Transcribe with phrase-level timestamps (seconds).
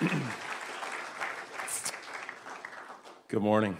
[0.00, 0.12] Good
[3.40, 3.76] morning.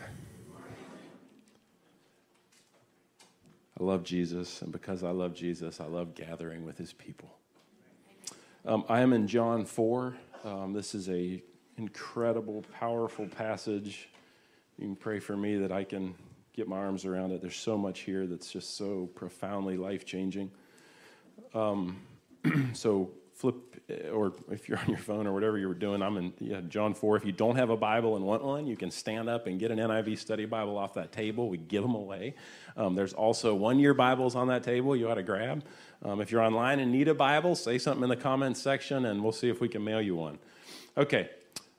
[3.79, 7.37] I love Jesus, and because I love Jesus, I love gathering with his people.
[8.67, 10.17] Um, I am in John 4.
[10.43, 11.41] Um, this is a
[11.77, 14.09] incredible, powerful passage.
[14.77, 16.17] You can pray for me that I can
[16.53, 17.41] get my arms around it.
[17.41, 20.51] There's so much here that's just so profoundly life changing.
[21.55, 22.03] Um,
[22.73, 23.55] so flip,
[24.13, 26.93] or if you're on your phone or whatever you were doing, I'm in yeah, John
[26.93, 27.17] 4.
[27.17, 29.71] If you don't have a Bible and want one, you can stand up and get
[29.71, 31.49] an NIV study Bible off that table.
[31.49, 32.35] We give them away.
[32.77, 35.63] Um, there's also one year Bibles on that table you ought to grab.
[36.05, 39.23] Um, if you're online and need a Bible, say something in the comments section and
[39.23, 40.39] we'll see if we can mail you one.
[40.97, 41.31] Okay,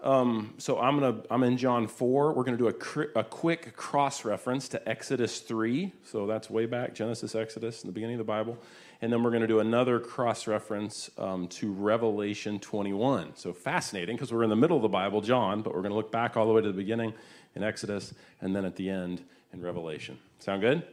[0.02, 2.31] um, so I'm gonna I'm in John four.
[2.34, 5.91] We're gonna do a, a quick cross reference to Exodus three.
[6.05, 8.58] So that's way back Genesis, Exodus, in the beginning of the Bible,
[9.02, 13.35] and then we're gonna do another cross reference um, to Revelation 21.
[13.35, 16.12] So fascinating because we're in the middle of the Bible, John, but we're gonna look
[16.12, 17.13] back all the way to the beginning
[17.55, 20.20] in Exodus, and then at the end in Revelation.
[20.39, 20.83] Sound good?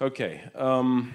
[0.00, 0.40] Okay.
[0.54, 1.12] Um,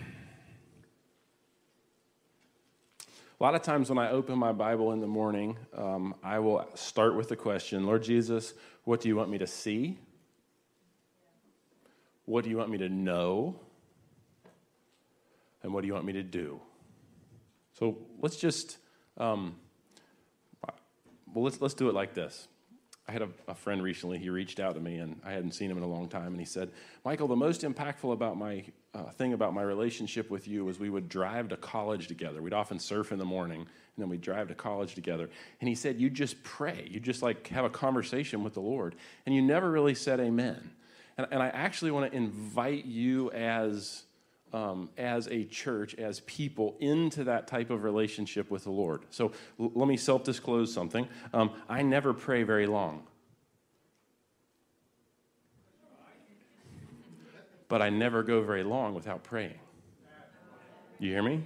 [3.38, 6.66] A lot of times when I open my Bible in the morning, um, I will
[6.74, 8.54] start with the question Lord Jesus,
[8.86, 9.98] what do you want me to see?
[12.24, 13.60] What do you want me to know?
[15.66, 16.62] And what do you want me to do?
[17.74, 18.78] So let's just,
[19.18, 19.56] um,
[21.34, 22.48] well, let's, let's do it like this.
[23.08, 25.72] I had a, a, friend recently, he reached out to me, and I hadn't seen
[25.72, 26.70] him in a long time, and he said,
[27.04, 28.64] Michael, the most impactful about my
[28.94, 32.44] uh, thing about my relationship with you was we would drive to college together.
[32.44, 35.32] We'd often surf in the morning, and then we'd drive to college together.
[35.62, 36.88] And he said, You just pray.
[36.92, 38.94] You just like have a conversation with the Lord,
[39.26, 40.72] and you never really said amen.
[41.18, 44.04] And, and I actually want to invite you as
[44.56, 49.02] um, as a church, as people, into that type of relationship with the Lord.
[49.10, 51.10] So l- let me self disclose something.
[51.34, 53.04] Um, I never pray very long.
[57.68, 59.60] But I never go very long without praying.
[61.00, 61.46] You hear me?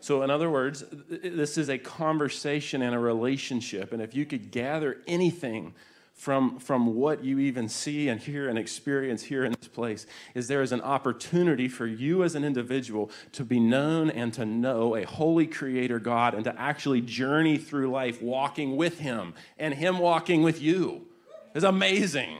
[0.00, 3.92] So, in other words, this is a conversation and a relationship.
[3.92, 5.74] And if you could gather anything
[6.18, 10.48] from, from what you even see and hear and experience here in this place is
[10.48, 14.96] there is an opportunity for you as an individual to be known and to know
[14.96, 20.00] a holy creator God and to actually journey through life walking with him and him
[20.00, 21.06] walking with you.
[21.54, 22.38] It's amazing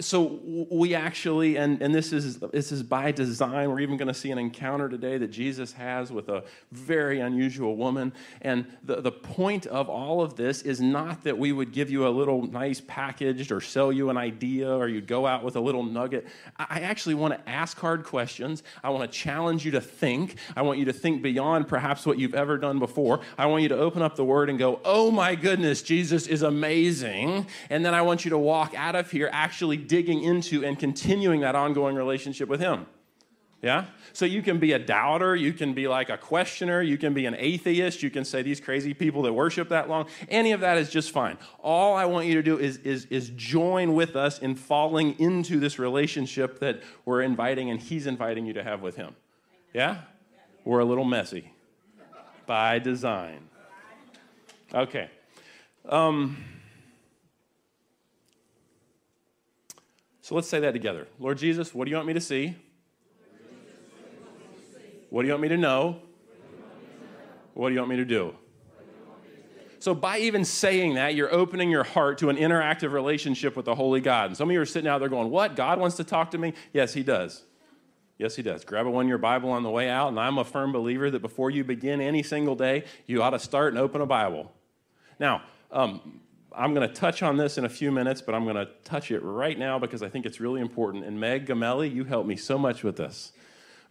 [0.00, 0.40] so
[0.70, 3.70] we actually, and, and this is this is by design.
[3.70, 7.76] We're even going to see an encounter today that Jesus has with a very unusual
[7.76, 8.12] woman.
[8.40, 12.06] And the, the point of all of this is not that we would give you
[12.06, 15.60] a little nice packaged or sell you an idea or you'd go out with a
[15.60, 16.26] little nugget.
[16.58, 18.62] I actually want to ask hard questions.
[18.82, 20.36] I want to challenge you to think.
[20.56, 23.20] I want you to think beyond perhaps what you've ever done before.
[23.36, 26.42] I want you to open up the word and go, "Oh my goodness, Jesus is
[26.42, 30.64] amazing." And then I want you to walk out of here actually actually digging into
[30.64, 32.86] and continuing that ongoing relationship with Him.
[33.60, 33.86] Yeah?
[34.12, 37.26] So you can be a doubter, you can be like a questioner, you can be
[37.26, 40.06] an atheist, you can say these crazy people that worship that long.
[40.28, 41.36] Any of that is just fine.
[41.58, 45.60] All I want you to do is, is, is join with us in falling into
[45.60, 49.14] this relationship that we're inviting and He's inviting you to have with Him.
[49.74, 50.02] Yeah?
[50.64, 51.52] We're a little messy
[52.46, 53.48] by design.
[54.72, 55.10] Okay.
[55.84, 56.36] Um,
[60.28, 61.08] So let's say that together.
[61.18, 62.54] Lord Jesus, what do you want me to see?
[65.08, 66.02] What do you want me to know?
[67.54, 68.34] What do you want me to do?
[69.78, 73.74] So, by even saying that, you're opening your heart to an interactive relationship with the
[73.74, 74.26] Holy God.
[74.26, 75.56] And some of you are sitting out there going, What?
[75.56, 76.52] God wants to talk to me?
[76.74, 77.44] Yes, He does.
[78.18, 78.66] Yes, He does.
[78.66, 80.08] Grab a one year Bible on the way out.
[80.08, 83.38] And I'm a firm believer that before you begin any single day, you ought to
[83.38, 84.52] start and open a Bible.
[85.18, 85.40] Now,
[85.72, 86.20] um,
[86.58, 89.12] I'm going to touch on this in a few minutes, but I'm going to touch
[89.12, 91.04] it right now because I think it's really important.
[91.04, 93.32] And Meg Gamelli, you helped me so much with this.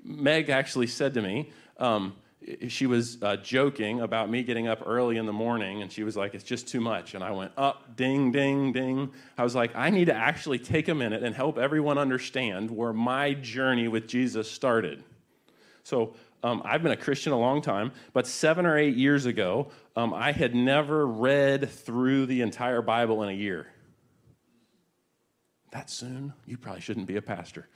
[0.03, 2.13] Meg actually said to me, um,
[2.67, 6.15] she was uh, joking about me getting up early in the morning, and she was
[6.15, 7.13] like, It's just too much.
[7.13, 9.11] And I went, Up, ding, ding, ding.
[9.37, 12.93] I was like, I need to actually take a minute and help everyone understand where
[12.93, 15.03] my journey with Jesus started.
[15.83, 19.69] So, um, I've been a Christian a long time, but seven or eight years ago,
[19.95, 23.67] um, I had never read through the entire Bible in a year.
[25.71, 26.33] That soon?
[26.45, 27.67] You probably shouldn't be a pastor.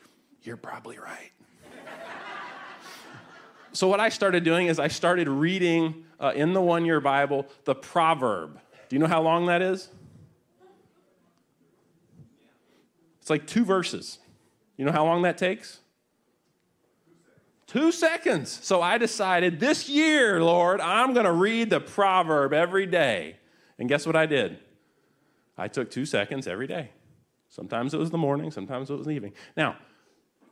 [0.43, 1.31] You're probably right.
[3.73, 7.47] so, what I started doing is I started reading uh, in the one year Bible
[7.65, 8.59] the proverb.
[8.89, 9.89] Do you know how long that is?
[13.19, 14.19] It's like two verses.
[14.77, 15.79] You know how long that takes?
[17.71, 18.59] Two seconds.
[18.63, 23.37] So I decided this year, Lord, I'm going to read the proverb every day.
[23.79, 24.59] And guess what I did?
[25.57, 26.89] I took two seconds every day.
[27.47, 29.31] Sometimes it was the morning, sometimes it was the evening.
[29.55, 29.77] Now,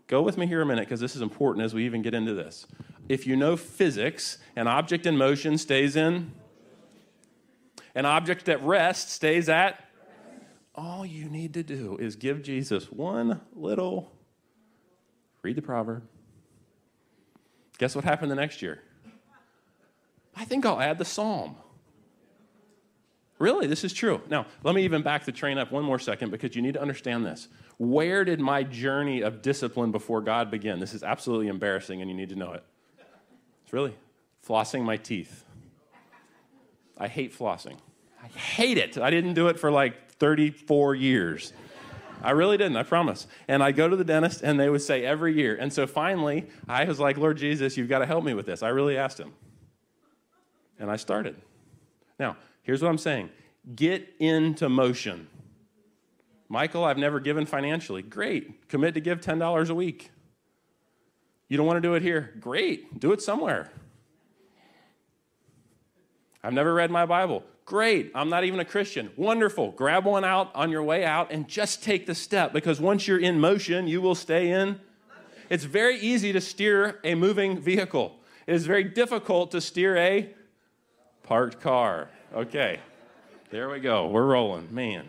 [0.07, 2.33] go with me here a minute because this is important as we even get into
[2.33, 2.65] this.
[3.09, 6.31] If you know physics, an object in motion stays in,
[7.95, 9.77] an object at rest stays at.
[10.73, 14.09] All you need to do is give Jesus one little,
[15.43, 16.03] read the proverb.
[17.79, 18.79] Guess what happened the next year?
[20.35, 21.55] I think I'll add the psalm.
[23.39, 24.21] Really, this is true.
[24.29, 26.81] Now, let me even back the train up one more second because you need to
[26.81, 27.47] understand this.
[27.77, 30.79] Where did my journey of discipline before God begin?
[30.79, 32.63] This is absolutely embarrassing and you need to know it.
[33.63, 33.95] It's really
[34.45, 35.45] flossing my teeth.
[36.97, 37.77] I hate flossing.
[38.21, 38.97] I hate it.
[38.97, 41.53] I didn't do it for like 34 years.
[42.21, 43.27] I really didn't, I promise.
[43.47, 45.55] And I go to the dentist and they would say every year.
[45.55, 48.61] And so finally, I was like, Lord Jesus, you've got to help me with this.
[48.63, 49.33] I really asked him.
[50.79, 51.35] And I started.
[52.17, 52.37] Now,
[52.69, 53.31] Here's what I'm saying
[53.75, 55.27] get into motion.
[56.49, 58.03] Michael, I've never given financially.
[58.03, 58.69] Great.
[58.69, 60.11] Commit to give $10 a week.
[61.47, 62.35] You don't want to do it here?
[62.39, 62.99] Great.
[62.99, 63.71] Do it somewhere.
[66.43, 67.43] I've never read my Bible.
[67.69, 68.11] Great.
[68.15, 69.11] I'm not even a Christian.
[69.15, 69.73] Wonderful.
[69.73, 73.19] Grab one out on your way out and just take the step because once you're
[73.19, 74.79] in motion, you will stay in.
[75.51, 78.17] It's very easy to steer a moving vehicle,
[78.47, 80.31] it is very difficult to steer a
[81.21, 82.09] parked car.
[82.33, 82.79] Okay.
[83.51, 84.07] There we go.
[84.07, 84.73] We're rolling.
[84.73, 85.05] Man,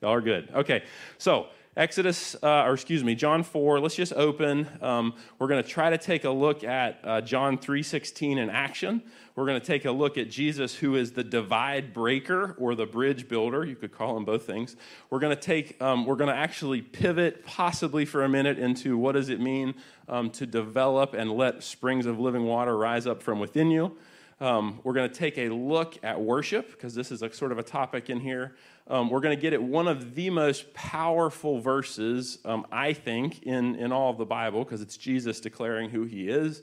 [0.00, 0.48] y'all are good.
[0.54, 0.84] Okay.
[1.18, 3.80] So, Exodus, uh, or excuse me, John 4.
[3.80, 4.66] Let's just open.
[4.80, 9.02] Um, we're going to try to take a look at uh, John 3:16 in action.
[9.34, 12.86] We're going to take a look at Jesus, who is the divide breaker or the
[12.86, 13.66] bridge builder.
[13.66, 14.74] You could call him both things.
[15.10, 15.80] We're going to take.
[15.82, 19.74] Um, we're going to actually pivot, possibly for a minute, into what does it mean
[20.08, 23.98] um, to develop and let springs of living water rise up from within you.
[24.38, 27.58] Um, we're going to take a look at worship because this is a sort of
[27.58, 28.54] a topic in here.
[28.88, 33.42] Um, we're going to get at one of the most powerful verses, um, I think,
[33.44, 36.62] in, in all of the Bible because it's Jesus declaring who he is.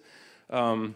[0.51, 0.93] Um,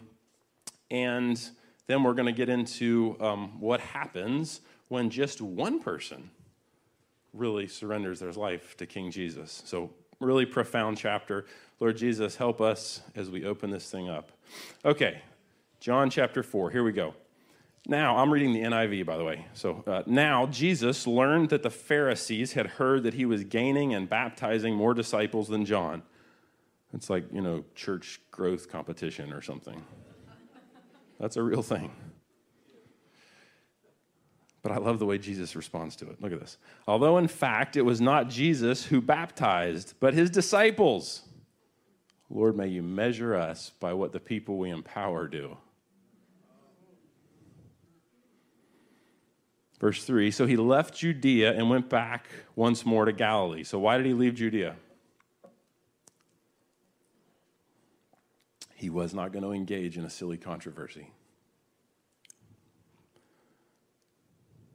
[0.90, 1.40] and
[1.88, 6.30] then we're going to get into um, what happens when just one person
[7.32, 9.62] really surrenders their life to King Jesus.
[9.66, 9.90] So,
[10.20, 11.44] really profound chapter.
[11.80, 14.32] Lord Jesus, help us as we open this thing up.
[14.84, 15.22] Okay,
[15.80, 17.14] John chapter 4, here we go.
[17.86, 19.46] Now, I'm reading the NIV, by the way.
[19.54, 24.08] So, uh, now Jesus learned that the Pharisees had heard that he was gaining and
[24.08, 26.02] baptizing more disciples than John.
[26.92, 29.82] It's like, you know, church growth competition or something.
[31.18, 31.90] That's a real thing.
[34.62, 36.20] But I love the way Jesus responds to it.
[36.20, 36.58] Look at this.
[36.86, 41.22] Although, in fact, it was not Jesus who baptized, but his disciples.
[42.28, 45.56] Lord, may you measure us by what the people we empower do.
[49.78, 53.64] Verse 3 So he left Judea and went back once more to Galilee.
[53.64, 54.76] So, why did he leave Judea?
[58.74, 61.10] He was not going to engage in a silly controversy.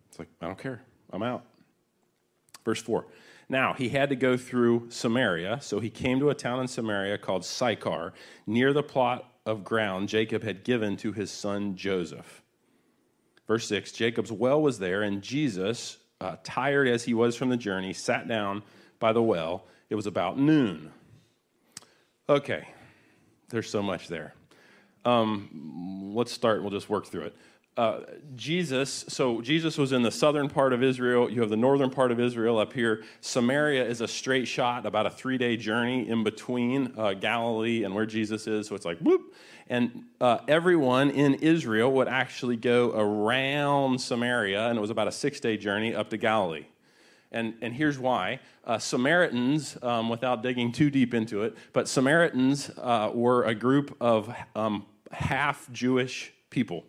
[0.10, 0.82] It's like, I don't care.
[1.12, 1.46] I'm out.
[2.66, 3.06] Verse 4
[3.50, 7.18] Now, he had to go through Samaria, so he came to a town in Samaria
[7.18, 8.14] called Sychar,
[8.46, 12.43] near the plot of ground Jacob had given to his son Joseph.
[13.48, 17.58] Verse 6 Jacob's well was there, and Jesus, uh, tired as he was from the
[17.58, 18.64] journey, sat down
[19.00, 19.66] by the well.
[19.90, 20.92] It was about noon.
[22.30, 22.68] Okay,
[23.50, 24.34] there's so much there.
[25.06, 27.36] Um, let's start, we'll just work through it.
[27.76, 28.02] Uh,
[28.36, 31.28] Jesus, so Jesus was in the southern part of Israel.
[31.28, 33.04] You have the northern part of Israel up here.
[33.20, 37.96] Samaria is a straight shot, about a three day journey in between uh, Galilee and
[37.96, 38.68] where Jesus is.
[38.68, 39.34] So it's like whoop.
[39.70, 45.12] And uh, everyone in Israel would actually go around Samaria, and it was about a
[45.12, 46.66] six day journey up to Galilee.
[47.32, 48.40] And, and here's why.
[48.64, 53.98] Uh, Samaritans, um, without digging too deep into it, but Samaritans uh, were a group
[54.00, 56.86] of um, half Jewish people.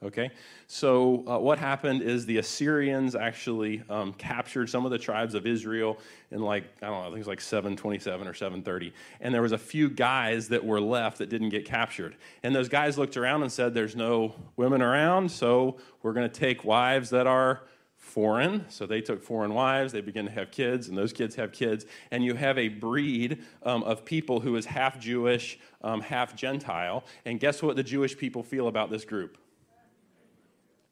[0.00, 0.30] Okay,
[0.68, 5.44] so uh, what happened is the Assyrians actually um, captured some of the tribes of
[5.44, 5.98] Israel
[6.30, 9.42] in like I don't know, I think it was like 727 or 730, and there
[9.42, 12.14] was a few guys that were left that didn't get captured,
[12.44, 16.40] and those guys looked around and said, "There's no women around, so we're going to
[16.40, 17.62] take wives that are."
[17.96, 21.52] Foreign, so they took foreign wives, they begin to have kids, and those kids have
[21.52, 26.34] kids, and you have a breed um, of people who is half Jewish, um, half
[26.34, 27.04] Gentile.
[27.26, 29.36] And guess what the Jewish people feel about this group?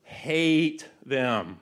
[0.06, 1.58] Hate them.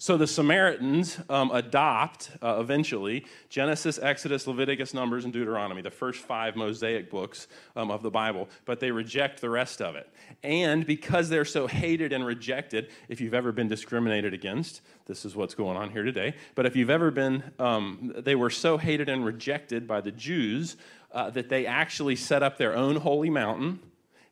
[0.00, 6.20] So the Samaritans um, adopt uh, eventually Genesis, Exodus, Leviticus, Numbers, and Deuteronomy, the first
[6.20, 10.08] five Mosaic books um, of the Bible, but they reject the rest of it.
[10.44, 15.34] And because they're so hated and rejected, if you've ever been discriminated against, this is
[15.34, 16.34] what's going on here today.
[16.54, 20.76] But if you've ever been, um, they were so hated and rejected by the Jews
[21.10, 23.80] uh, that they actually set up their own holy mountain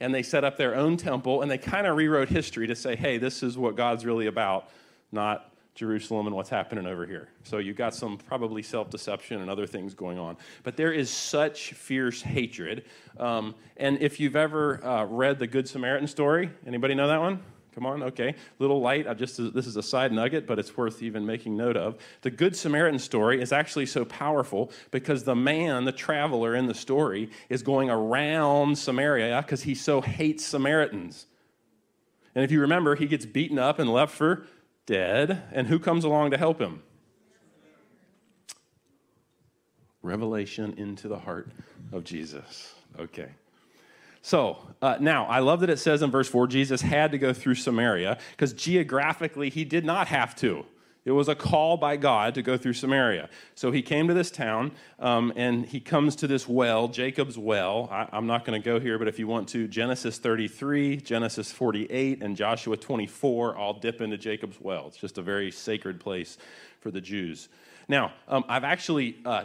[0.00, 2.96] and they set up their own temple and they kind of rewrote history to say,
[2.96, 4.68] hey, this is what God's really about,
[5.12, 7.28] not Jerusalem and what's happening over here.
[7.44, 10.36] So you've got some probably self deception and other things going on.
[10.62, 12.84] But there is such fierce hatred.
[13.18, 17.42] Um, and if you've ever uh, read the Good Samaritan story, anybody know that one?
[17.76, 18.34] Come on, okay.
[18.58, 19.06] Little light.
[19.06, 21.98] I just this is a side nugget, but it's worth even making note of.
[22.22, 26.74] The Good Samaritan story is actually so powerful because the man, the traveler in the
[26.74, 31.26] story, is going around Samaria because he so hates Samaritans.
[32.34, 34.46] And if you remember, he gets beaten up and left for
[34.86, 36.82] dead, and who comes along to help him?
[40.00, 41.50] Revelation into the heart
[41.92, 42.74] of Jesus.
[42.98, 43.28] Okay.
[44.26, 47.32] So uh, now, I love that it says in verse 4 Jesus had to go
[47.32, 50.66] through Samaria because geographically he did not have to.
[51.04, 53.28] It was a call by God to go through Samaria.
[53.54, 57.88] So he came to this town um, and he comes to this well, Jacob's well.
[57.88, 61.52] I, I'm not going to go here, but if you want to, Genesis 33, Genesis
[61.52, 64.88] 48, and Joshua 24 all dip into Jacob's well.
[64.88, 66.36] It's just a very sacred place
[66.80, 67.48] for the Jews.
[67.86, 69.44] Now, um, I've actually uh,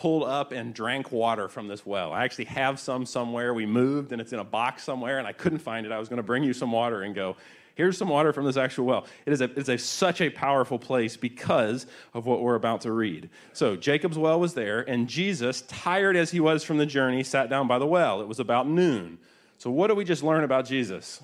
[0.00, 2.10] pulled up and drank water from this well.
[2.10, 3.52] I actually have some somewhere.
[3.52, 5.92] We moved and it's in a box somewhere, and I couldn't find it.
[5.92, 7.36] I was going to bring you some water and go,
[7.74, 9.06] Here's some water from this actual well.
[9.24, 12.92] It is, a, it's a, such a powerful place because of what we're about to
[12.92, 13.30] read.
[13.52, 17.48] So, Jacob's well was there, and Jesus, tired as he was from the journey, sat
[17.48, 18.20] down by the well.
[18.20, 19.18] It was about noon.
[19.56, 21.22] So, what do we just learn about Jesus?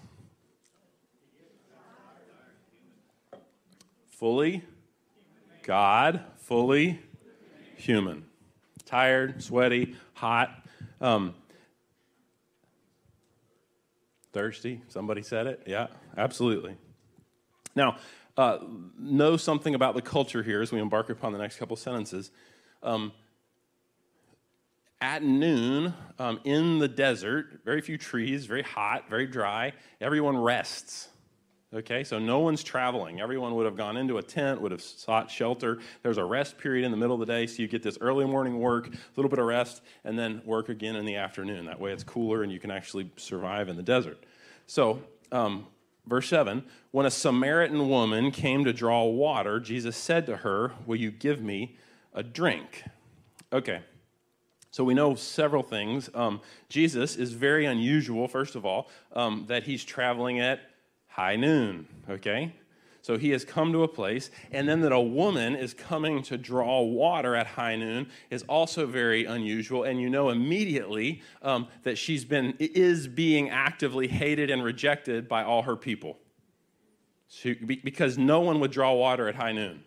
[4.06, 4.62] Fully
[5.62, 7.00] God, fully
[7.76, 8.24] human.
[8.86, 10.50] Tired, sweaty, hot.
[11.00, 11.34] Um,
[14.32, 14.80] Thirsty?
[14.88, 15.62] Somebody said it?
[15.66, 16.76] Yeah, absolutely.
[17.74, 17.96] Now,
[18.36, 18.58] uh,
[18.98, 22.30] know something about the culture here as we embark upon the next couple sentences.
[22.82, 23.12] Um,
[25.00, 31.08] at noon, um, in the desert, very few trees, very hot, very dry, everyone rests.
[31.76, 33.20] Okay, so no one's traveling.
[33.20, 35.78] Everyone would have gone into a tent, would have sought shelter.
[36.02, 38.24] There's a rest period in the middle of the day, so you get this early
[38.24, 41.66] morning work, a little bit of rest, and then work again in the afternoon.
[41.66, 44.24] That way it's cooler and you can actually survive in the desert.
[44.66, 45.66] So, um,
[46.06, 50.96] verse 7 When a Samaritan woman came to draw water, Jesus said to her, Will
[50.96, 51.76] you give me
[52.14, 52.84] a drink?
[53.52, 53.82] Okay,
[54.70, 56.08] so we know several things.
[56.14, 56.40] Um,
[56.70, 60.60] Jesus is very unusual, first of all, um, that he's traveling at
[61.16, 62.54] high noon, okay?
[63.00, 66.36] So he has come to a place, and then that a woman is coming to
[66.36, 69.84] draw water at high noon is also very unusual.
[69.84, 75.42] And you know immediately um, that she's been is being actively hated and rejected by
[75.42, 76.18] all her people,
[77.82, 79.85] because no one would draw water at high noon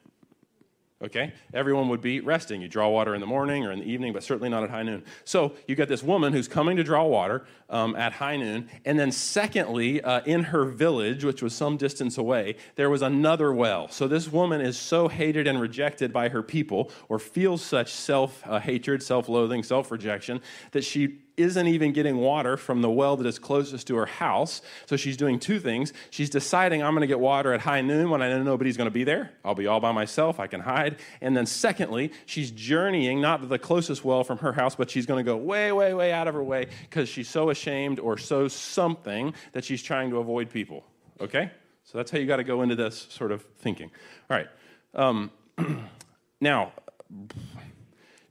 [1.01, 1.33] okay?
[1.53, 2.61] Everyone would be resting.
[2.61, 4.83] You draw water in the morning or in the evening, but certainly not at high
[4.83, 5.03] noon.
[5.23, 8.69] So you got this woman who's coming to draw water um, at high noon.
[8.85, 13.53] And then, secondly, uh, in her village, which was some distance away, there was another
[13.53, 13.87] well.
[13.87, 18.43] So this woman is so hated and rejected by her people, or feels such self
[18.45, 20.41] uh, hatred, self loathing, self rejection,
[20.71, 24.61] that she isn't even getting water from the well that is closest to her house.
[24.85, 25.93] So she's doing two things.
[26.09, 28.87] She's deciding, I'm going to get water at high noon when I know nobody's going
[28.87, 29.31] to be there.
[29.43, 30.39] I'll be all by myself.
[30.39, 30.97] I can hide.
[31.21, 35.05] And then, secondly, she's journeying not to the closest well from her house, but she's
[35.05, 38.17] going to go way, way, way out of her way because she's so ashamed or
[38.17, 40.83] so something that she's trying to avoid people.
[41.21, 41.51] Okay?
[41.85, 43.89] So that's how you got to go into this sort of thinking.
[44.29, 44.47] All right.
[44.93, 45.31] Um,
[46.41, 46.73] now,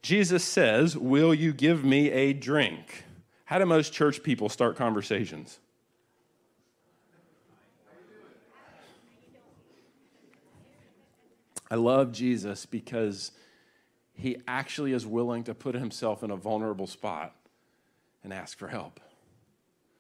[0.03, 3.05] Jesus says, Will you give me a drink?
[3.45, 5.59] How do most church people start conversations?
[11.71, 13.33] I love Jesus because
[14.15, 17.35] he actually is willing to put himself in a vulnerable spot
[18.25, 19.01] and ask for help.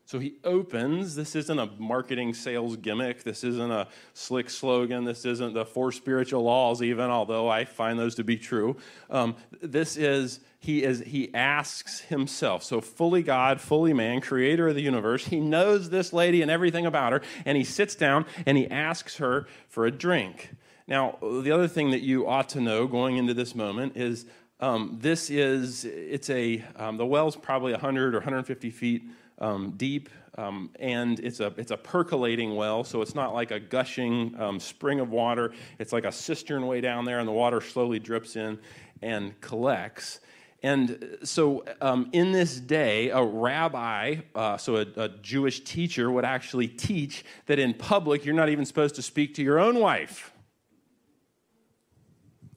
[0.09, 1.17] So he opens.
[1.17, 3.25] This isn't a marketing sales gimmick.
[3.25, 5.05] This isn't a slick slogan.
[5.05, 8.79] This isn't the four spiritual laws, even, although I find those to be true.
[9.11, 14.75] Um, this is he is he asks himself so fully god fully man creator of
[14.75, 18.59] the universe he knows this lady and everything about her and he sits down and
[18.59, 20.50] he asks her for a drink
[20.88, 24.27] now the other thing that you ought to know going into this moment is
[24.59, 29.03] um, this is it's a um, the well's probably 100 or 150 feet
[29.40, 33.59] um, deep, um, and it's a, it's a percolating well, so it's not like a
[33.59, 35.52] gushing um, spring of water.
[35.78, 38.59] It's like a cistern way down there, and the water slowly drips in
[39.02, 40.21] and collects.
[40.62, 46.25] And so, um, in this day, a rabbi, uh, so a, a, Jewish teacher, would
[46.25, 50.33] actually teach that in public you're not even supposed to speak to your own wife.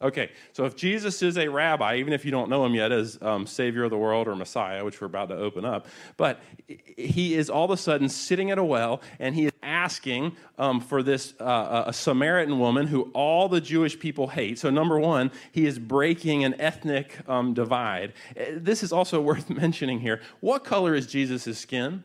[0.01, 3.19] Okay, so if Jesus is a rabbi, even if you don't know him yet as
[3.21, 5.85] um, Savior of the world or Messiah, which we're about to open up,
[6.17, 10.35] but he is all of a sudden sitting at a well and he is asking
[10.57, 14.57] um, for this uh, a Samaritan woman who all the Jewish people hate.
[14.57, 18.13] So, number one, he is breaking an ethnic um, divide.
[18.35, 20.21] Uh, this is also worth mentioning here.
[20.39, 22.03] What color is Jesus' skin?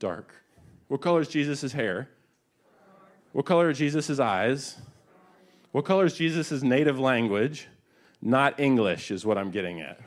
[0.00, 0.34] Dark.
[0.88, 2.08] What color is Jesus' hair?
[3.32, 4.76] What color are Jesus' eyes?
[5.74, 7.66] What color is Jesus' native language?
[8.22, 9.98] Not English, is what I'm getting at.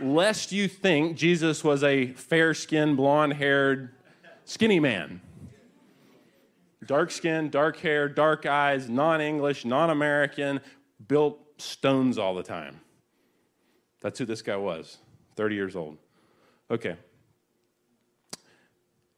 [0.00, 3.96] Lest you think Jesus was a fair skinned, blonde haired,
[4.44, 5.20] skinny man.
[6.86, 10.60] Dark skin, dark hair, dark eyes, non English, non American,
[11.08, 12.78] built stones all the time.
[14.02, 14.98] That's who this guy was,
[15.34, 15.98] 30 years old.
[16.70, 16.96] Okay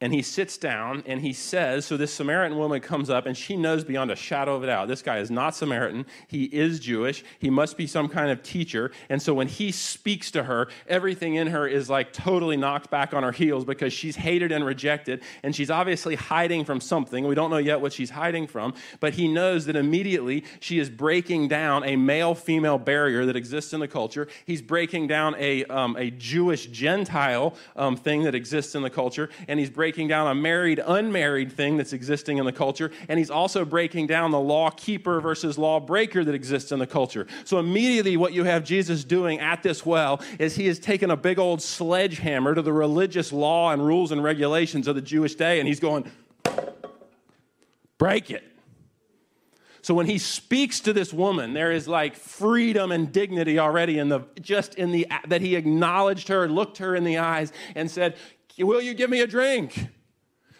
[0.01, 3.55] and he sits down and he says, So this Samaritan woman comes up and she
[3.55, 6.07] knows beyond a shadow of a doubt this guy is not Samaritan.
[6.27, 7.23] He is Jewish.
[7.37, 8.91] He must be some kind of teacher.
[9.09, 13.13] And so when he speaks to her, everything in her is like totally knocked back
[13.13, 15.21] on her heels because she's hated and rejected.
[15.43, 17.27] And she's obviously hiding from something.
[17.27, 20.89] We don't know yet what she's hiding from, but he knows that immediately she is
[20.89, 24.27] breaking down a male female barrier that exists in the culture.
[24.47, 29.29] He's breaking down a, um, a Jewish Gentile um, thing that exists in the culture.
[29.47, 33.19] And he's breaking breaking down a married unmarried thing that's existing in the culture, and
[33.19, 37.27] he's also breaking down the law keeper versus law breaker that exists in the culture.
[37.43, 41.17] So, immediately, what you have Jesus doing at this well is he has taken a
[41.17, 45.59] big old sledgehammer to the religious law and rules and regulations of the Jewish day,
[45.59, 46.09] and he's going,
[47.97, 48.45] break it.
[49.81, 54.07] So when he speaks to this woman, there is like freedom and dignity already in
[54.07, 58.15] the just in the that he acknowledged her, looked her in the eyes, and said,
[58.57, 59.89] Will you give me a drink?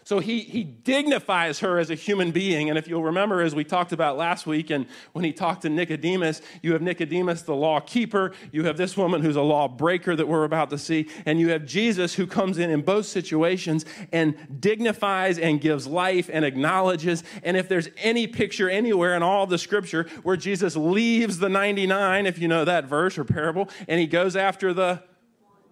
[0.03, 2.69] So he, he dignifies her as a human being.
[2.69, 5.70] And if you'll remember, as we talked about last week, and when he talked to
[5.70, 8.33] Nicodemus, you have Nicodemus, the law keeper.
[8.51, 11.07] You have this woman who's a law breaker that we're about to see.
[11.25, 16.29] And you have Jesus who comes in in both situations and dignifies and gives life
[16.33, 17.24] and acknowledges.
[17.44, 22.25] And if there's any picture anywhere in all the scripture where Jesus leaves the 99,
[22.25, 25.03] if you know that verse or parable, and he goes after the,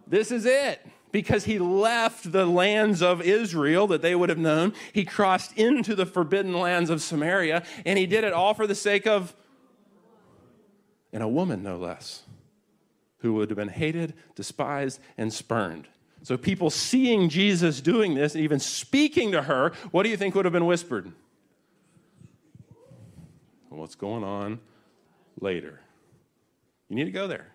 [0.08, 0.80] this is it
[1.12, 4.74] because he left the lands of Israel that they would have known.
[4.94, 8.76] He crossed into the forbidden lands of Samaria, and he did it all for the
[8.76, 9.36] sake of,
[11.12, 12.24] and a woman no less,
[13.20, 15.88] who would have been hated, despised, and spurned.
[16.22, 20.36] So, people seeing Jesus doing this and even speaking to her, what do you think
[20.36, 21.12] would have been whispered?
[23.70, 24.60] What's going on
[25.40, 25.80] later?
[26.90, 27.48] You need to go there.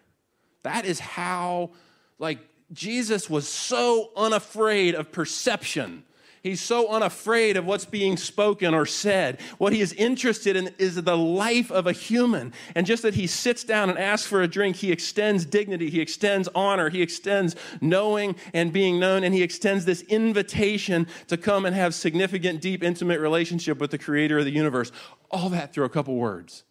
[0.62, 1.70] That is how,
[2.18, 2.38] like,
[2.74, 6.04] Jesus was so unafraid of perception.
[6.42, 9.40] He's so unafraid of what's being spoken or said.
[9.56, 12.52] What he is interested in is the life of a human.
[12.74, 16.02] And just that he sits down and asks for a drink, he extends dignity, he
[16.02, 21.64] extends honor, he extends knowing and being known, and he extends this invitation to come
[21.64, 24.92] and have significant, deep, intimate relationship with the creator of the universe.
[25.30, 26.64] All that through a couple words.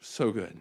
[0.00, 0.58] so good.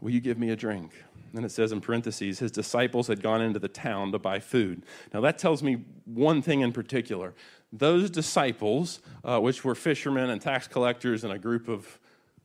[0.00, 0.92] Will you give me a drink?
[1.32, 4.82] Then it says in parentheses, his disciples had gone into the town to buy food.
[5.12, 7.34] Now that tells me one thing in particular.
[7.72, 11.98] Those disciples, uh, which were fishermen and tax collectors and a group of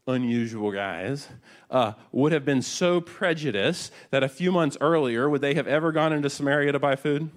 [0.08, 1.30] unusual guys,
[1.70, 5.91] uh, would have been so prejudiced that a few months earlier, would they have ever
[5.91, 7.30] gone into Samaria to buy food?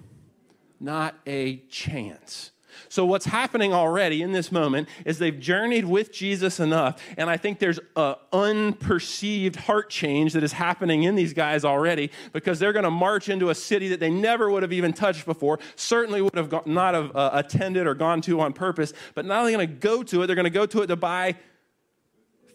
[0.79, 2.51] Not a chance.
[2.89, 7.37] So, what's happening already in this moment is they've journeyed with Jesus enough, and I
[7.37, 12.73] think there's an unperceived heart change that is happening in these guys already because they're
[12.73, 16.21] going to march into a city that they never would have even touched before, certainly
[16.21, 19.53] would have got, not have uh, attended or gone to on purpose, but not only
[19.53, 21.35] going to go to it, they're going to go to it to buy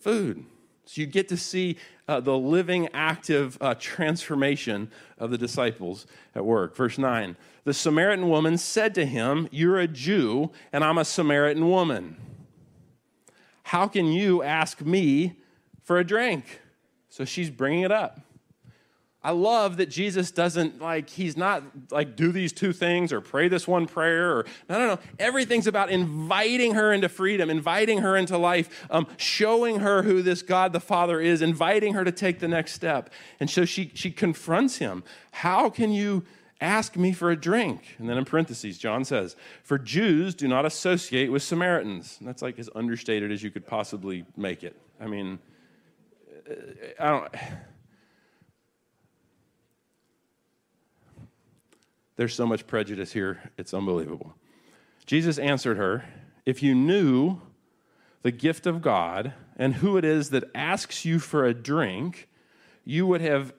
[0.00, 0.44] food.
[0.87, 1.76] So, you get to see
[2.11, 6.74] uh, the living, active uh, transformation of the disciples at work.
[6.74, 11.68] Verse 9 the Samaritan woman said to him, You're a Jew, and I'm a Samaritan
[11.68, 12.16] woman.
[13.64, 15.37] How can you ask me
[15.83, 16.61] for a drink?
[17.09, 18.20] So she's bringing it up.
[19.23, 23.49] I love that Jesus doesn't like, he's not like, do these two things or pray
[23.49, 24.99] this one prayer or, no, no, no.
[25.18, 30.40] Everything's about inviting her into freedom, inviting her into life, um, showing her who this
[30.40, 33.11] God the Father is, inviting her to take the next step.
[33.40, 35.05] And so she, she confronts him.
[35.33, 36.25] How can you
[36.61, 37.96] ask me for a drink?
[37.99, 42.16] And then in parentheses, John says, for Jews do not associate with Samaritans.
[42.18, 44.77] And that's like as understated as you could possibly make it.
[45.01, 45.38] I mean,
[46.49, 46.55] uh,
[46.99, 47.35] I don't
[52.20, 54.35] There's so much prejudice here, it's unbelievable.
[55.07, 56.05] Jesus answered her,
[56.44, 57.40] If you knew
[58.20, 62.29] the gift of God and who it is that asks you for a drink,
[62.85, 63.55] you would have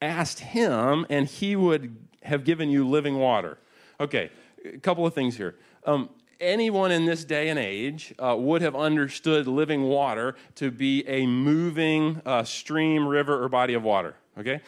[0.00, 3.58] asked him and he would have given you living water.
[4.00, 4.30] Okay,
[4.64, 5.56] a couple of things here.
[5.84, 11.06] Um, anyone in this day and age uh, would have understood living water to be
[11.08, 14.14] a moving uh, stream, river, or body of water.
[14.38, 14.60] Okay?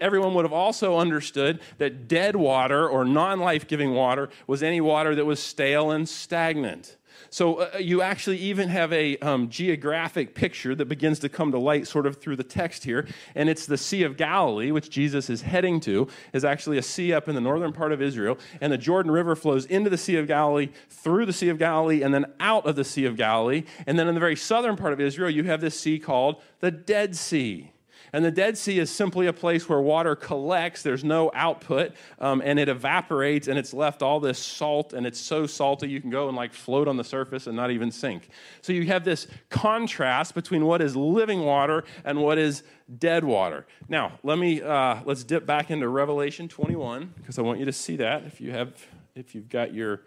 [0.00, 4.80] Everyone would have also understood that dead water or non life giving water was any
[4.80, 6.96] water that was stale and stagnant.
[7.30, 11.58] So uh, you actually even have a um, geographic picture that begins to come to
[11.58, 13.06] light sort of through the text here.
[13.34, 17.12] And it's the Sea of Galilee, which Jesus is heading to, is actually a sea
[17.12, 18.38] up in the northern part of Israel.
[18.60, 22.02] And the Jordan River flows into the Sea of Galilee, through the Sea of Galilee,
[22.02, 23.64] and then out of the Sea of Galilee.
[23.86, 26.70] And then in the very southern part of Israel, you have this sea called the
[26.70, 27.73] Dead Sea.
[28.14, 32.40] And the Dead Sea is simply a place where water collects, there's no output, um,
[32.44, 36.10] and it evaporates, and it's left all this salt, and it's so salty you can
[36.10, 38.28] go and like float on the surface and not even sink.
[38.62, 42.62] So you have this contrast between what is living water and what is
[43.00, 43.66] dead water.
[43.88, 47.72] Now, let me uh, let's dip back into Revelation 21 because I want you to
[47.72, 50.02] see that if you have if you've got your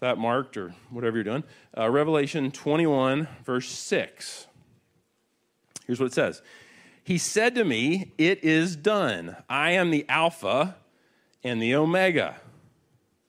[0.00, 1.44] that marked or whatever you're doing.
[1.76, 4.46] Uh, Revelation 21 verse 6.
[5.86, 6.40] Here's what it says.
[7.04, 9.36] He said to me, It is done.
[9.48, 10.76] I am the Alpha
[11.44, 12.36] and the Omega.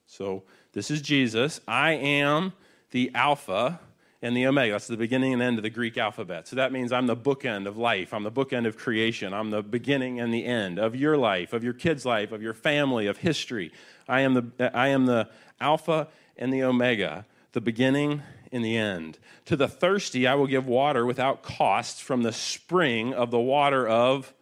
[0.06, 1.60] So this is Jesus.
[1.68, 2.54] I am
[2.90, 3.78] the Alpha
[4.22, 4.72] and the Omega.
[4.72, 6.48] That's the beginning and end of the Greek alphabet.
[6.48, 8.14] So that means I'm the bookend of life.
[8.14, 9.34] I'm the bookend of creation.
[9.34, 12.54] I'm the beginning and the end of your life, of your kids' life, of your
[12.54, 13.72] family, of history.
[14.08, 15.28] I am the, I am the
[15.60, 16.08] Alpha
[16.38, 19.18] and the Omega, the beginning in the end.
[19.46, 23.86] To the thirsty, I will give water without cost from the spring of the water
[23.86, 24.34] of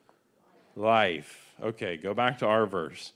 [0.76, 1.52] life.
[1.62, 3.12] Okay, go back to our verse.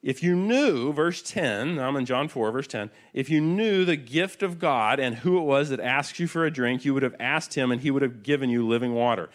[0.00, 3.96] If you knew, verse 10, I'm in John 4, verse 10, if you knew the
[3.96, 7.02] gift of God and who it was that asked you for a drink, you would
[7.02, 9.28] have asked him and he would have given you living water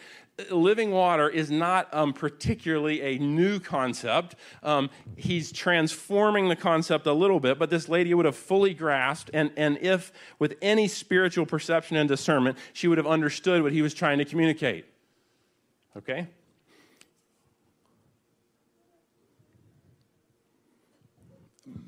[0.50, 4.36] living water is not um, particularly a new concept.
[4.64, 9.30] Um, he's transforming the concept a little bit, but this lady would have fully grasped,
[9.34, 13.82] and, and if with any spiritual perception and discernment, she would have understood what he
[13.82, 14.86] was trying to communicate.
[15.96, 16.28] Okay?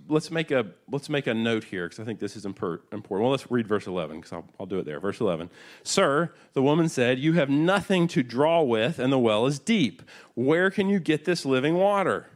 [0.07, 3.09] Let's make a let's make a note here because I think this is important.
[3.09, 4.99] Well, let's read verse 11 because I'll, I'll do it there.
[4.99, 5.49] Verse 11,
[5.83, 10.01] Sir, the woman said, "You have nothing to draw with, and the well is deep.
[10.33, 12.27] Where can you get this living water?"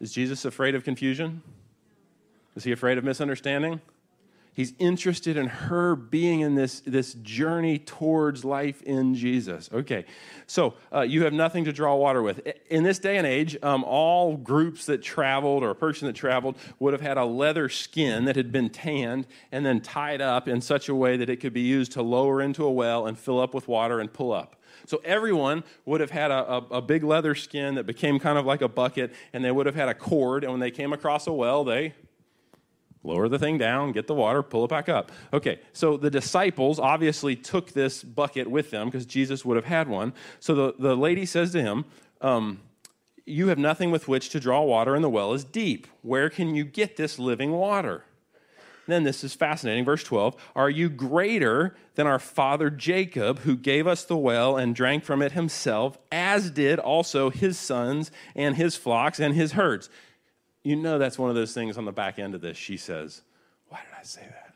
[0.00, 1.42] Is Jesus afraid of confusion?
[2.54, 3.80] Is he afraid of misunderstanding?
[4.58, 9.70] He's interested in her being in this, this journey towards life in Jesus.
[9.72, 10.04] Okay,
[10.48, 12.40] so uh, you have nothing to draw water with.
[12.68, 16.56] In this day and age, um, all groups that traveled or a person that traveled
[16.80, 20.60] would have had a leather skin that had been tanned and then tied up in
[20.60, 23.38] such a way that it could be used to lower into a well and fill
[23.38, 24.56] up with water and pull up.
[24.86, 28.44] So everyone would have had a, a, a, big leather skin that became kind of
[28.44, 31.28] like a bucket, and they would have had a cord, and when they came across
[31.28, 31.94] a well, they
[33.08, 35.10] lower the thing down, get the water, pull it back up.
[35.32, 39.88] Okay, so the disciples obviously took this bucket with them because Jesus would have had
[39.88, 40.12] one.
[40.38, 41.84] So the, the lady says to him,
[42.20, 42.60] um,
[43.26, 45.88] You have nothing with which to draw water, and the well is deep.
[46.02, 48.04] Where can you get this living water?
[48.88, 49.84] then this is fascinating.
[49.84, 54.74] Verse 12 Are you greater than our father Jacob, who gave us the well and
[54.74, 59.90] drank from it himself, as did also his sons and his flocks and his herds?
[60.68, 62.58] You know that's one of those things on the back end of this.
[62.58, 63.22] She says,
[63.70, 64.52] Why did I say that?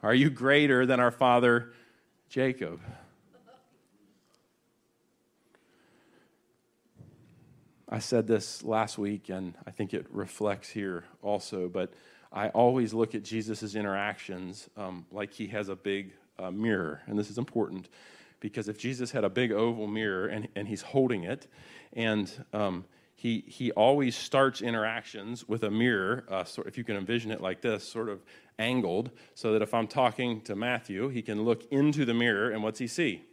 [0.00, 1.72] Are you greater than our father
[2.28, 2.80] Jacob?
[7.88, 11.92] I said this last week, and I think it reflects here also, but
[12.32, 17.02] I always look at Jesus' interactions um, like he has a big uh, mirror.
[17.08, 17.88] And this is important
[18.38, 21.48] because if Jesus had a big oval mirror and, and he's holding it,
[21.92, 22.84] and um,
[23.18, 27.40] he, he always starts interactions with a mirror, uh, so if you can envision it
[27.40, 28.22] like this, sort of
[28.60, 32.62] angled, so that if I'm talking to Matthew, he can look into the mirror and
[32.62, 33.24] what's he see?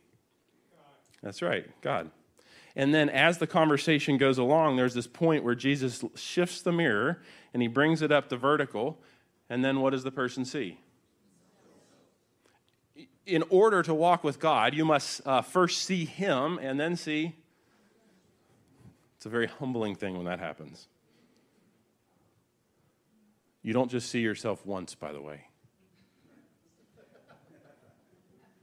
[0.71, 0.85] God.
[1.21, 2.09] That's right, God.
[2.75, 7.21] And then as the conversation goes along, there's this point where Jesus shifts the mirror
[7.53, 8.97] and he brings it up to vertical.
[9.51, 10.79] And then what does the person see?
[13.27, 17.35] In order to walk with God, you must uh, first see him and then see.
[19.25, 20.87] It's a very humbling thing when that happens.
[23.63, 25.47] You don't just see yourself once, by the way.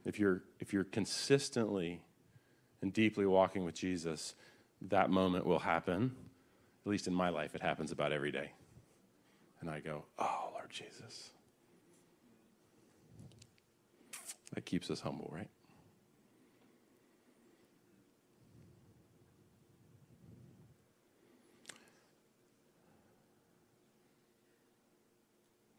[0.05, 2.01] If you're, if you're consistently
[2.81, 4.35] and deeply walking with Jesus,
[4.83, 6.15] that moment will happen.
[6.85, 8.53] At least in my life, it happens about every day.
[9.59, 11.31] And I go, Oh, Lord Jesus.
[14.53, 15.49] That keeps us humble, right?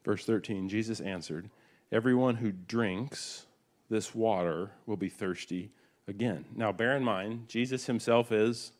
[0.05, 1.51] Verse 13 Jesus answered,
[1.91, 3.47] Everyone who drinks
[3.89, 5.71] this water will be thirsty
[6.09, 6.45] again.
[6.55, 8.73] Now, bear in mind, Jesus himself is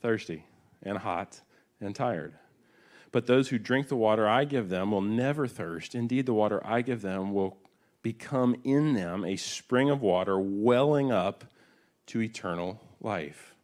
[0.00, 0.44] thirsty
[0.82, 1.40] and hot
[1.80, 2.34] and tired.
[3.10, 5.94] But those who drink the water I give them will never thirst.
[5.94, 7.56] Indeed, the water I give them will
[8.02, 11.44] become in them a spring of water welling up
[12.06, 13.54] to eternal life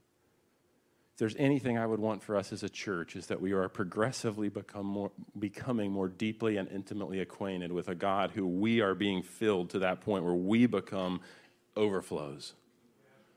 [1.14, 3.68] if there's anything I would want for us as a church, is that we are
[3.68, 8.96] progressively become more, becoming more deeply and intimately acquainted with a God who we are
[8.96, 11.20] being filled to that point where we become
[11.76, 12.54] overflows.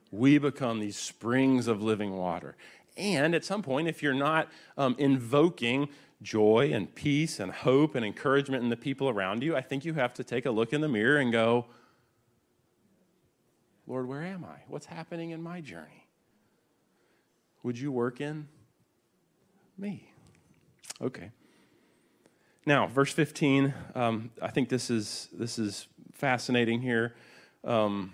[0.10, 2.58] We become these springs of living water.
[2.98, 5.90] And at some point, if you're not um, invoking
[6.24, 9.94] joy and peace and hope and encouragement in the people around you, I think you
[9.94, 11.68] have to take a look in the mirror and go,
[13.86, 14.64] Lord, where am I?
[14.68, 16.07] What's happening in my journey?
[17.64, 18.48] Would you work in
[19.78, 20.12] me?
[21.02, 21.32] Okay.
[22.66, 27.16] Now, verse 15, um, I think this is, this is fascinating here.
[27.64, 28.12] Um,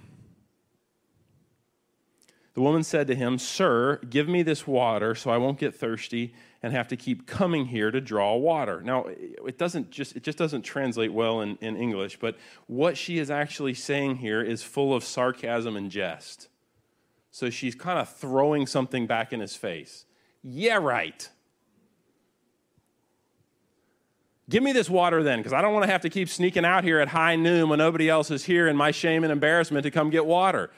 [2.53, 6.36] the woman said to him, Sir, give me this water so I won't get thirsty
[6.62, 8.79] and have to keep coming here to draw water.
[8.82, 13.17] Now, it doesn't just it just doesn't translate well in, in English, but what she
[13.17, 16.47] is actually saying here is full of sarcasm and jest.
[17.34, 20.06] So she's kind of throwing something back in his face.
[20.43, 21.28] Yeah, right.
[24.48, 26.84] Give me this water then, because I don't want to have to keep sneaking out
[26.84, 29.89] here at high noon when nobody else is here in my shame and embarrassment to
[29.89, 30.69] come get water.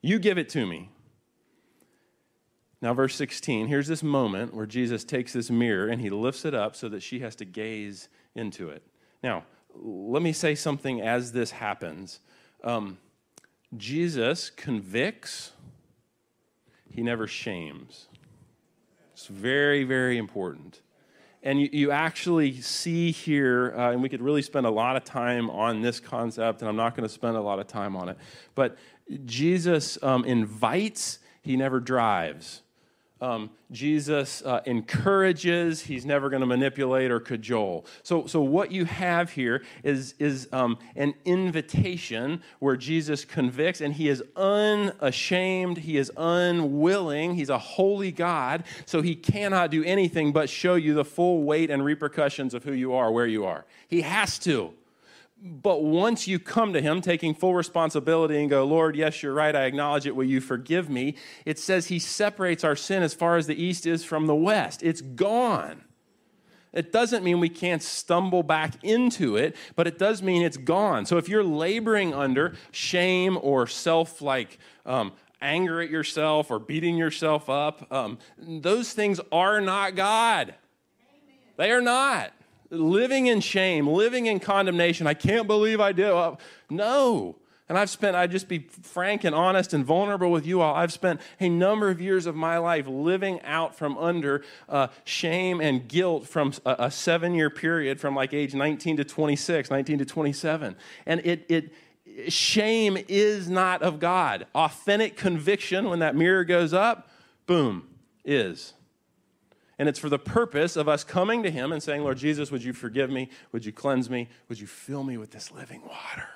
[0.00, 0.90] You give it to me.
[2.80, 6.54] Now, verse 16, here's this moment where Jesus takes this mirror and he lifts it
[6.54, 8.84] up so that she has to gaze into it.
[9.24, 9.42] Now,
[9.74, 12.20] let me say something as this happens.
[12.62, 12.98] Um,
[13.76, 15.52] Jesus convicts
[17.00, 18.08] he never shames.
[19.14, 20.82] It's very, very important.
[21.42, 25.04] And you, you actually see here, uh, and we could really spend a lot of
[25.04, 28.10] time on this concept, and I'm not going to spend a lot of time on
[28.10, 28.18] it,
[28.54, 28.76] but
[29.24, 32.60] Jesus um, invites, he never drives
[33.20, 37.84] um, Jesus uh, encourages, he's never going to manipulate or cajole.
[38.02, 43.94] So, so what you have here is, is um, an invitation where Jesus convicts, and
[43.94, 50.32] he is unashamed, he is unwilling, he's a holy God, so he cannot do anything
[50.32, 53.66] but show you the full weight and repercussions of who you are, where you are.
[53.88, 54.74] He has to.
[55.42, 59.56] But once you come to Him taking full responsibility and go, Lord, yes, you're right,
[59.56, 61.14] I acknowledge it, will you forgive me?
[61.46, 64.82] It says He separates our sin as far as the east is from the west.
[64.82, 65.84] It's gone.
[66.72, 71.06] It doesn't mean we can't stumble back into it, but it does mean it's gone.
[71.06, 76.96] So if you're laboring under shame or self like, um, anger at yourself or beating
[76.96, 80.48] yourself up, um, those things are not God.
[80.48, 81.38] Amen.
[81.56, 82.32] They are not
[82.70, 85.06] living in shame, living in condemnation.
[85.06, 86.12] I can't believe I did.
[86.70, 87.36] No.
[87.68, 90.74] And I've spent, I'd just be frank and honest and vulnerable with you all.
[90.74, 95.60] I've spent a number of years of my life living out from under uh, shame
[95.60, 99.98] and guilt from a, a seven year period from like age 19 to 26, 19
[99.98, 100.74] to 27.
[101.06, 101.72] And it, it,
[102.28, 104.48] shame is not of God.
[104.52, 107.08] Authentic conviction, when that mirror goes up,
[107.46, 107.86] boom,
[108.24, 108.74] is.
[109.80, 112.62] And it's for the purpose of us coming to Him and saying, Lord Jesus, would
[112.62, 113.30] you forgive me?
[113.52, 114.28] Would you cleanse me?
[114.50, 116.28] Would you fill me with this living water?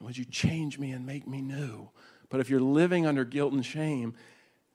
[0.00, 1.90] And would you change me and make me new?
[2.28, 4.14] But if you're living under guilt and shame,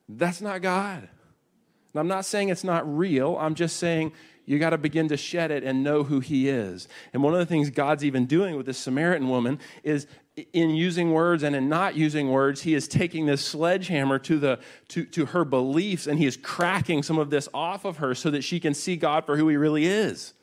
[0.08, 1.00] that's not God.
[1.00, 3.36] And I'm not saying it's not real.
[3.38, 4.12] I'm just saying
[4.48, 6.88] you got to begin to shed it and know who He is.
[7.12, 10.06] And one of the things God's even doing with this Samaritan woman is
[10.52, 14.60] in using words and in not using words, he is taking this sledgehammer to, the,
[14.88, 18.30] to, to her beliefs and he is cracking some of this off of her so
[18.30, 20.34] that she can see God for who he really is.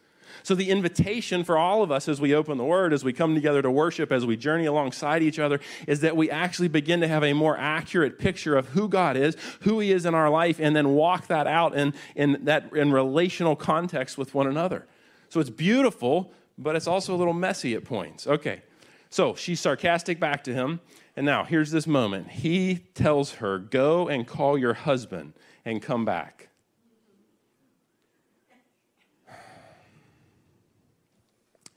[0.45, 3.33] So, the invitation for all of us as we open the Word, as we come
[3.33, 7.07] together to worship, as we journey alongside each other, is that we actually begin to
[7.07, 10.59] have a more accurate picture of who God is, who He is in our life,
[10.59, 14.85] and then walk that out in, in, that, in relational context with one another.
[15.29, 18.27] So, it's beautiful, but it's also a little messy at points.
[18.27, 18.61] Okay,
[19.09, 20.79] so she's sarcastic back to him.
[21.15, 22.29] And now, here's this moment.
[22.29, 25.33] He tells her, Go and call your husband
[25.65, 26.49] and come back.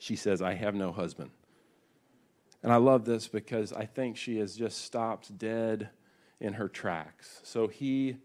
[0.08, 1.28] She says, I have no husband.
[2.62, 5.90] And I love this because I think she has just stopped dead
[6.40, 7.40] in her tracks.
[7.42, 8.16] So he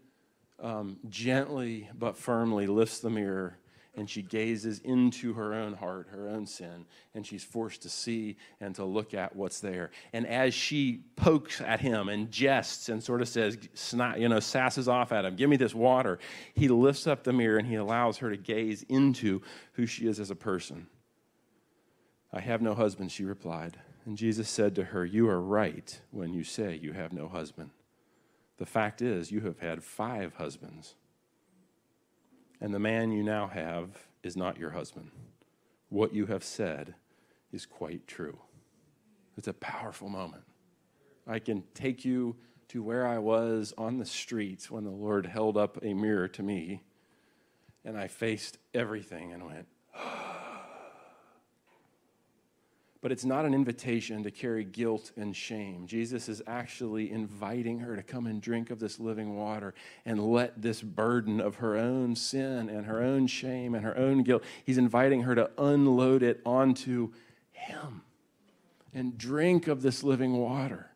[0.62, 3.58] um, gently but firmly lifts the mirror
[3.96, 8.38] and she gazes into her own heart, her own sin, and she's forced to see
[8.62, 9.90] and to look at what's there.
[10.14, 13.58] And as she pokes at him and jests and sort of says,
[14.16, 16.18] you know, sasses off at him, give me this water,
[16.54, 19.42] he lifts up the mirror and he allows her to gaze into
[19.74, 20.86] who she is as a person.
[22.34, 23.78] I have no husband, she replied.
[24.04, 27.70] And Jesus said to her, You are right when you say you have no husband.
[28.58, 30.94] The fact is, you have had five husbands
[32.64, 33.90] and the man you now have
[34.22, 35.10] is not your husband.
[35.90, 36.94] What you have said
[37.52, 38.38] is quite true.
[39.36, 40.44] It's a powerful moment.
[41.26, 42.36] I can take you
[42.68, 46.42] to where I was on the streets when the Lord held up a mirror to
[46.42, 46.84] me,
[47.84, 50.33] and I faced everything and went, ah.
[53.04, 55.86] But it's not an invitation to carry guilt and shame.
[55.86, 59.74] Jesus is actually inviting her to come and drink of this living water
[60.06, 64.22] and let this burden of her own sin and her own shame and her own
[64.22, 67.12] guilt, he's inviting her to unload it onto
[67.52, 68.00] him
[68.94, 70.88] and drink of this living water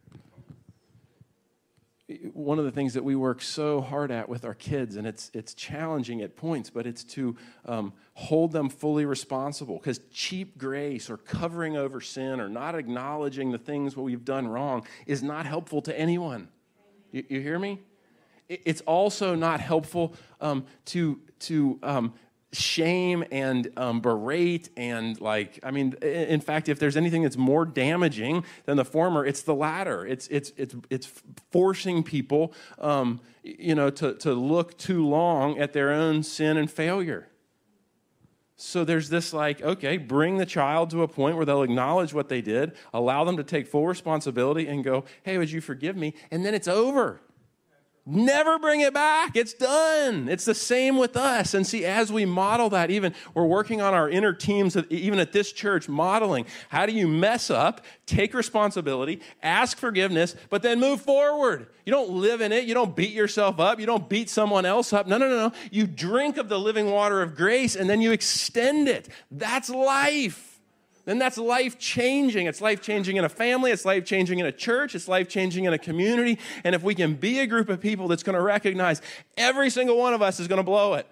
[2.33, 5.31] one of the things that we work so hard at with our kids, and it's,
[5.35, 9.77] it's challenging at points, but it's to um, hold them fully responsible.
[9.77, 14.49] Because cheap grace or covering over sin or not acknowledging the things what we've done
[14.49, 16.49] wrong is not helpful to anyone.
[17.13, 17.81] You, you hear me?
[18.49, 22.15] It's also not helpful um, to, to um,
[22.53, 27.67] shame and um, berate and like i mean in fact if there's anything that's more
[27.67, 30.07] damaging than the former it's the latter.
[30.07, 31.13] It's it's it's it's
[31.51, 36.71] forcing people um, you know to, to look too long at their own sin and
[36.71, 37.29] failure.
[38.57, 42.29] So there's this like okay bring the child to a point where they'll acknowledge what
[42.29, 46.15] they did allow them to take full responsibility and go hey would you forgive me?
[46.31, 47.21] And then it's over
[48.11, 49.37] Never bring it back.
[49.37, 50.31] It's done.
[50.31, 51.53] It's the same with us.
[51.53, 55.33] And see, as we model that, even we're working on our inner teams, even at
[55.33, 61.03] this church, modeling how do you mess up, take responsibility, ask forgiveness, but then move
[61.03, 61.67] forward.
[61.85, 62.65] You don't live in it.
[62.65, 63.79] You don't beat yourself up.
[63.79, 65.07] You don't beat someone else up.
[65.07, 65.53] No, no, no, no.
[65.71, 69.11] You drink of the living water of grace and then you extend it.
[69.31, 70.48] That's life
[71.09, 72.49] then that's life changing.
[72.49, 75.65] It's life changing in a family, it's life changing in a church, it's life changing
[75.65, 76.39] in a community.
[76.65, 79.01] And if we can be a group of people that's going to recognize
[79.35, 81.07] every single one of us is going to blow it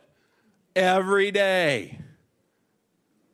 [0.75, 1.99] every day.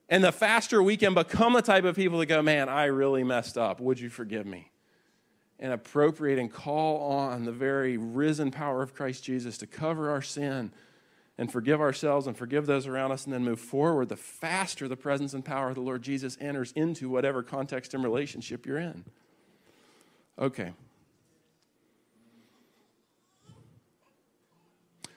[0.09, 3.25] And the faster we can become the type of people that go, man, I really
[3.25, 3.81] messed up.
[3.81, 4.71] Would you forgive me?
[5.59, 10.23] And appropriate and call on the very risen power of Christ Jesus to cover our
[10.23, 10.71] sin
[11.43, 14.97] and forgive ourselves and forgive those around us and then move forward, the faster the
[14.97, 19.05] presence and power of the Lord Jesus enters into whatever context and relationship you're in.
[20.39, 20.73] Okay.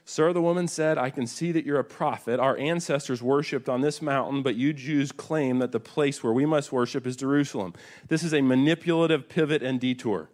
[0.04, 2.40] Sir, the woman said, I can see that you're a prophet.
[2.40, 6.48] Our ancestors worshiped on this mountain, but you Jews claim that the place where we
[6.48, 7.76] must worship is Jerusalem.
[8.08, 10.32] This is a manipulative pivot and detour.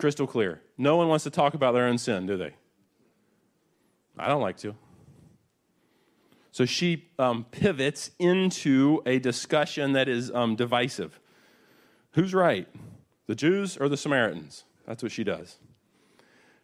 [0.00, 0.62] Crystal clear.
[0.76, 2.54] No one wants to talk about their own sin, do they?
[4.18, 4.74] I don't like to.
[6.56, 11.20] So she um, pivots into a discussion that is um, divisive.
[12.12, 12.66] Who's right,
[13.26, 14.64] the Jews or the Samaritans?
[14.86, 15.58] That's what she does.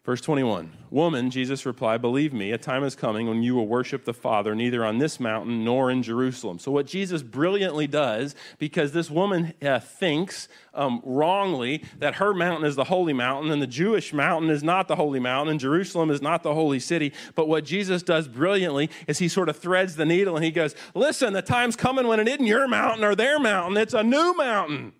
[0.05, 4.03] Verse 21 Woman, Jesus replied, Believe me, a time is coming when you will worship
[4.03, 6.59] the Father neither on this mountain nor in Jerusalem.
[6.59, 12.65] So, what Jesus brilliantly does, because this woman uh, thinks um, wrongly that her mountain
[12.67, 16.11] is the holy mountain and the Jewish mountain is not the holy mountain and Jerusalem
[16.11, 17.13] is not the holy city.
[17.33, 20.75] But what Jesus does brilliantly is he sort of threads the needle and he goes,
[20.93, 24.35] Listen, the time's coming when it isn't your mountain or their mountain, it's a new
[24.35, 24.91] mountain.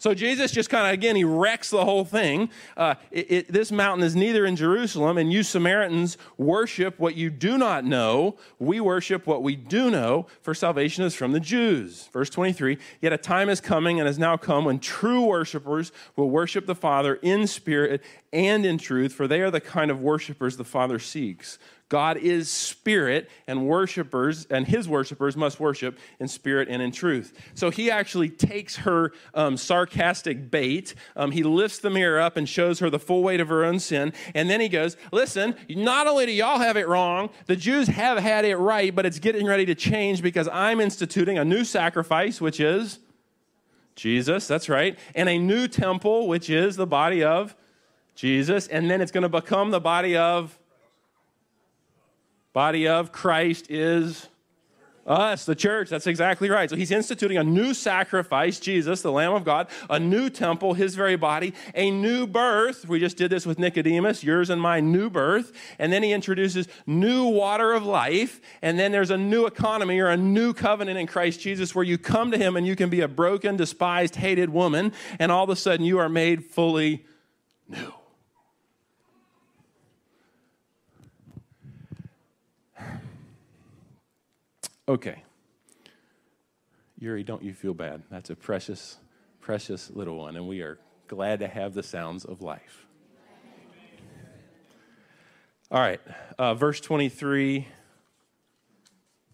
[0.00, 2.48] So Jesus just kind of, again, he wrecks the whole thing.
[2.74, 7.28] Uh, it, it, this mountain is neither in Jerusalem, and you Samaritans worship what you
[7.28, 8.36] do not know.
[8.58, 12.08] We worship what we do know, for salvation is from the Jews.
[12.14, 16.30] Verse 23 Yet a time is coming and has now come when true worshipers will
[16.30, 20.56] worship the Father in spirit and in truth, for they are the kind of worshipers
[20.56, 21.58] the Father seeks.
[21.90, 27.36] God is spirit, and worshipers and his worshipers must worship in spirit and in truth.
[27.54, 30.94] So he actually takes her um, sarcastic bait.
[31.16, 33.80] Um, he lifts the mirror up and shows her the full weight of her own
[33.80, 34.12] sin.
[34.36, 38.18] And then he goes, Listen, not only do y'all have it wrong, the Jews have
[38.18, 42.40] had it right, but it's getting ready to change because I'm instituting a new sacrifice,
[42.40, 43.00] which is
[43.96, 47.56] Jesus, that's right, and a new temple, which is the body of
[48.14, 48.68] Jesus.
[48.68, 50.56] And then it's going to become the body of
[52.52, 54.28] Body of Christ is
[55.06, 55.88] us, the church.
[55.88, 56.68] That's exactly right.
[56.68, 60.94] So he's instituting a new sacrifice, Jesus, the Lamb of God, a new temple, his
[60.94, 62.86] very body, a new birth.
[62.86, 65.52] We just did this with Nicodemus, yours and my new birth.
[65.78, 68.40] And then he introduces new water of life.
[68.62, 71.98] And then there's a new economy or a new covenant in Christ Jesus where you
[71.98, 74.92] come to him and you can be a broken, despised, hated woman.
[75.18, 77.04] And all of a sudden you are made fully
[77.68, 77.92] new.
[84.90, 85.22] Okay.
[86.98, 88.02] Yuri, don't you feel bad.
[88.10, 88.96] That's a precious,
[89.40, 92.88] precious little one, and we are glad to have the sounds of life.
[95.70, 96.00] All right,
[96.40, 97.68] uh, verse 23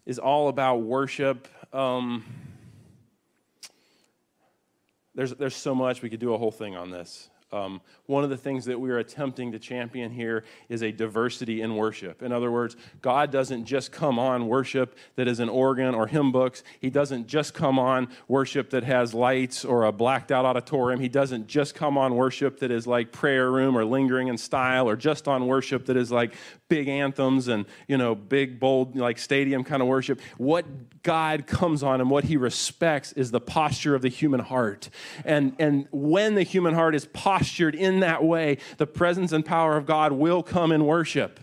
[0.05, 1.47] is all about worship.
[1.73, 2.23] Um,
[5.15, 7.31] there's, there's so much, we could do a whole thing on this.
[7.51, 11.61] Um, one of the things that we are attempting to champion here is a diversity
[11.61, 12.21] in worship.
[12.21, 16.33] In other words, God doesn't just come on worship that is an organ or hymn
[16.33, 16.61] books.
[16.81, 20.99] He doesn't just come on worship that has lights or a blacked out auditorium.
[20.99, 24.89] He doesn't just come on worship that is like prayer room or lingering in style
[24.89, 26.33] or just on worship that is like
[26.67, 30.19] big anthems and, you know, big, bold, like stadium kind of worship.
[30.37, 30.65] What
[31.01, 34.89] God comes on and what he respects is the posture of the human heart.
[35.23, 37.36] And, and when the human heart is postured
[37.75, 41.39] in that way, the presence and power of God will come in worship.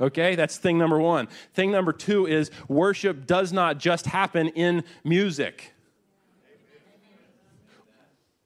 [0.00, 1.28] Okay, that's thing number one.
[1.54, 5.72] Thing number two is worship does not just happen in music.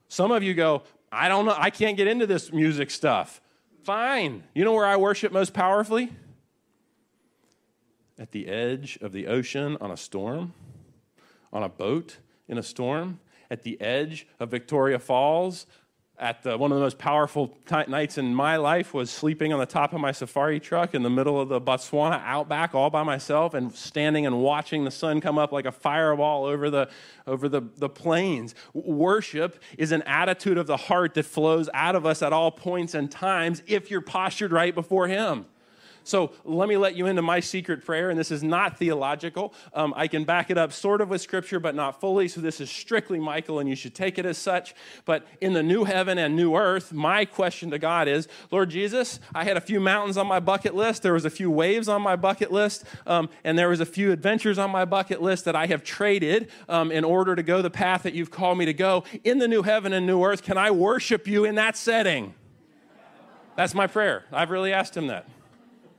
[0.08, 3.40] Some of you go, I don't know, I can't get into this music stuff.
[3.82, 4.44] Fine.
[4.54, 6.10] You know where I worship most powerfully?
[8.18, 10.54] At the edge of the ocean on a storm,
[11.52, 15.66] on a boat in a storm, at the edge of Victoria Falls.
[16.22, 19.58] At the, one of the most powerful t- nights in my life was sleeping on
[19.58, 23.02] the top of my safari truck in the middle of the Botswana outback all by
[23.02, 26.88] myself and standing and watching the sun come up like a fireball over the,
[27.26, 28.54] over the, the plains.
[28.72, 32.94] Worship is an attitude of the heart that flows out of us at all points
[32.94, 35.46] and times if you're postured right before Him.
[36.04, 39.54] So let me let you into my secret prayer, and this is not theological.
[39.74, 42.28] Um, I can back it up sort of with scripture, but not fully.
[42.28, 44.74] So this is strictly Michael, and you should take it as such.
[45.04, 49.20] But in the new heaven and new earth, my question to God is Lord Jesus,
[49.34, 52.02] I had a few mountains on my bucket list, there was a few waves on
[52.02, 55.56] my bucket list, um, and there was a few adventures on my bucket list that
[55.56, 58.74] I have traded um, in order to go the path that you've called me to
[58.74, 59.04] go.
[59.24, 62.34] In the new heaven and new earth, can I worship you in that setting?
[63.56, 64.24] That's my prayer.
[64.32, 65.28] I've really asked him that.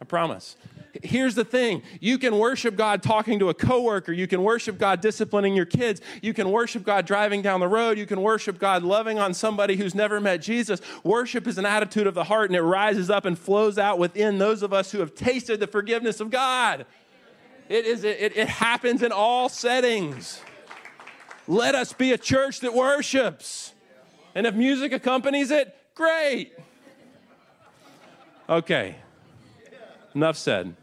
[0.04, 0.58] I promise.
[1.02, 4.12] Here's the thing you can worship God talking to a coworker.
[4.12, 6.02] You can worship God disciplining your kids.
[6.22, 7.98] You can worship God driving down the road.
[7.98, 10.82] You can worship God loving on somebody who's never met Jesus.
[11.06, 14.40] Worship is an attitude of the heart and it rises up and flows out within
[14.40, 16.86] those of us who have tasted the forgiveness of God.
[17.70, 20.42] It, is, it, it happens in all settings.
[21.48, 23.74] Let us be a church that worships.
[24.36, 26.52] And if music accompanies it, great.
[28.50, 28.98] Okay.
[30.16, 30.76] Enough said.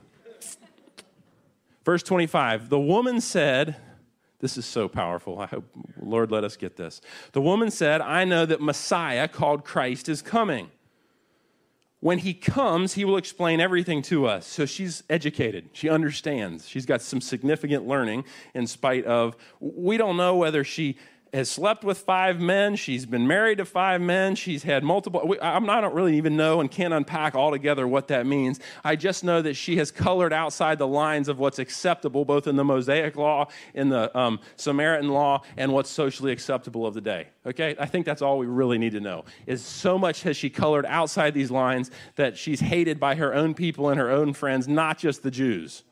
[1.85, 3.77] Verse 25 The woman said,
[4.41, 5.39] This is so powerful.
[5.39, 5.65] I hope,
[6.01, 7.01] Lord, let us get this.
[7.33, 10.71] The woman said, I know that Messiah, called Christ, is coming.
[12.01, 14.47] When he comes, he will explain everything to us.
[14.47, 15.69] So she's educated.
[15.75, 16.67] She understands.
[16.67, 18.25] She's got some significant learning
[18.55, 20.97] in spite of, we don't know whether she
[21.33, 22.77] has slept with five men.
[22.77, 24.35] She's been married to five men.
[24.35, 25.37] She's had multiple.
[25.41, 28.59] I don't really even know and can't unpack altogether what that means.
[28.85, 32.57] I just know that she has colored outside the lines of what's acceptable, both in
[32.57, 37.29] the Mosaic law, in the um, Samaritan law, and what's socially acceptable of the day.
[37.47, 37.77] Okay?
[37.79, 39.25] I think that's all we really need to know.
[39.47, 43.55] Is so much has she colored outside these lines that she's hated by her own
[43.55, 45.85] people and her own friends, not just the Jews.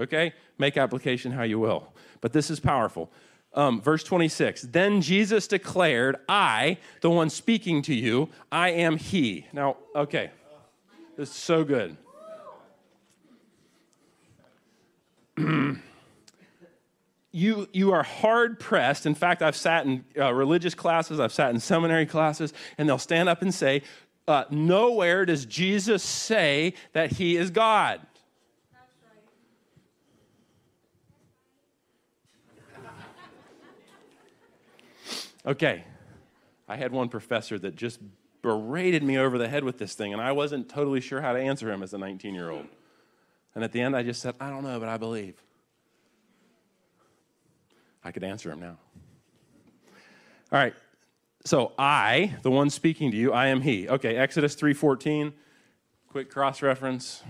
[0.00, 0.32] Okay?
[0.56, 1.92] Make application how you will.
[2.20, 3.12] But this is powerful.
[3.58, 9.46] Um, verse 26 Then Jesus declared, I, the one speaking to you, I am He.
[9.52, 10.30] Now, okay,
[11.16, 11.96] this is so good.
[17.32, 19.06] you, you are hard pressed.
[19.06, 22.96] In fact, I've sat in uh, religious classes, I've sat in seminary classes, and they'll
[22.96, 23.82] stand up and say,
[24.28, 28.02] uh, nowhere does Jesus say that he is God.
[35.48, 35.82] Okay,
[36.68, 38.00] I had one professor that just
[38.42, 41.40] berated me over the head with this thing, and I wasn't totally sure how to
[41.40, 42.66] answer him as a 19 year old.
[43.54, 45.42] And at the end, I just said, I don't know, but I believe.
[48.04, 48.76] I could answer him now.
[50.52, 50.74] All right.
[51.46, 53.88] So I, the one speaking to you, I am he.
[53.88, 55.32] Okay, Exodus 3:14.
[56.10, 57.22] Quick cross reference.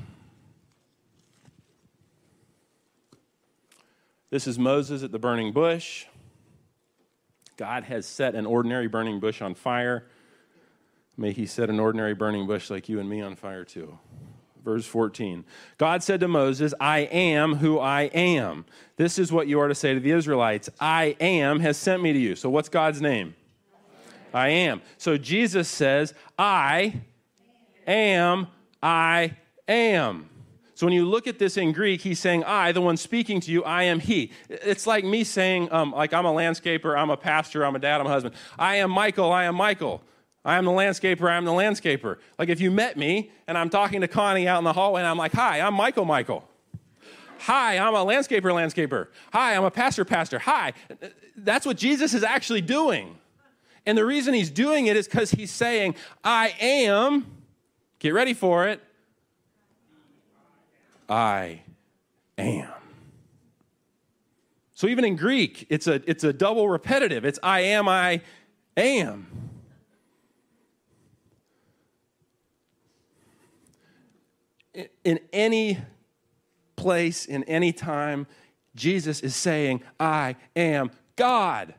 [4.31, 6.07] This is Moses at the burning bush.
[7.59, 10.07] God has set an ordinary burning bush on fire.
[11.17, 13.99] May he set an ordinary burning bush like you and me on fire too.
[14.65, 15.45] Verse 14
[15.77, 18.65] God said to Moses, I am who I am.
[18.97, 22.13] This is what you are to say to the Israelites I am has sent me
[22.13, 22.37] to you.
[22.37, 23.35] So, what's God's name?
[24.33, 24.81] I am.
[24.97, 27.01] So, Jesus says, I
[27.87, 28.47] am,
[28.81, 29.37] I
[29.67, 30.31] am.
[30.79, 33.51] So when you look at this in Greek, he's saying, I, the one speaking to
[33.51, 34.31] you, I am he.
[34.49, 38.01] It's like me saying, um, like, I'm a landscaper, I'm a pastor, I'm a dad,
[38.01, 38.37] I'm a husband.
[38.57, 40.03] I am Michael, I am Michael.
[40.45, 42.19] I am the landscaper, I am the landscaper.
[42.39, 45.09] Like if you met me and I'm talking to Connie out in the hallway and
[45.09, 46.49] I'm like, hi, I'm Michael Michael.
[47.41, 49.09] Hi, I'm a landscaper landscaper.
[49.33, 50.39] Hi, I'm a pastor pastor.
[50.39, 50.75] Hi.
[51.37, 53.19] That's what Jesus is actually doing.
[53.85, 57.27] And the reason he's doing it is because he's saying, I am,
[57.99, 58.81] get ready for it,
[61.09, 61.63] I
[62.37, 62.69] am.
[64.75, 67.25] So even in Greek, it's a, it's a double repetitive.
[67.25, 68.21] It's I am, I
[68.77, 69.27] am.
[75.03, 75.79] In any
[76.77, 78.29] place, in any time,
[78.77, 81.75] Jesus is saying, I am God.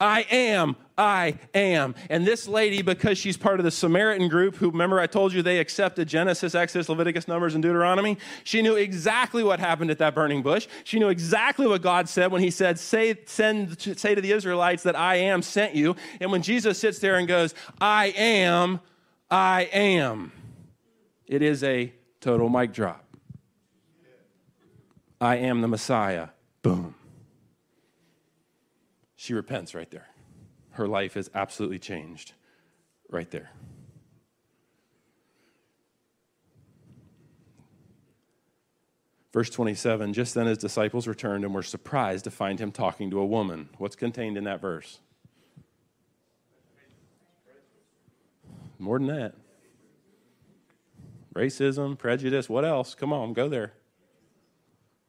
[0.00, 1.94] I am, I am.
[2.08, 5.42] And this lady, because she's part of the Samaritan group, who remember I told you
[5.42, 10.14] they accepted Genesis, Exodus, Leviticus, Numbers, and Deuteronomy, she knew exactly what happened at that
[10.14, 10.68] burning bush.
[10.84, 14.84] She knew exactly what God said when He said, Say, send, say to the Israelites
[14.84, 15.96] that I am sent you.
[16.20, 18.80] And when Jesus sits there and goes, I am,
[19.30, 20.30] I am,
[21.26, 23.04] it is a total mic drop.
[25.20, 26.28] I am the Messiah.
[26.62, 26.94] Boom.
[29.16, 30.06] She repents right there.
[30.74, 32.32] Her life is absolutely changed
[33.08, 33.50] right there.
[39.32, 43.20] Verse 27 Just then his disciples returned and were surprised to find him talking to
[43.20, 43.68] a woman.
[43.78, 44.98] What's contained in that verse?
[48.78, 49.34] More than that.
[51.36, 52.96] Racism, prejudice, what else?
[52.96, 53.74] Come on, go there.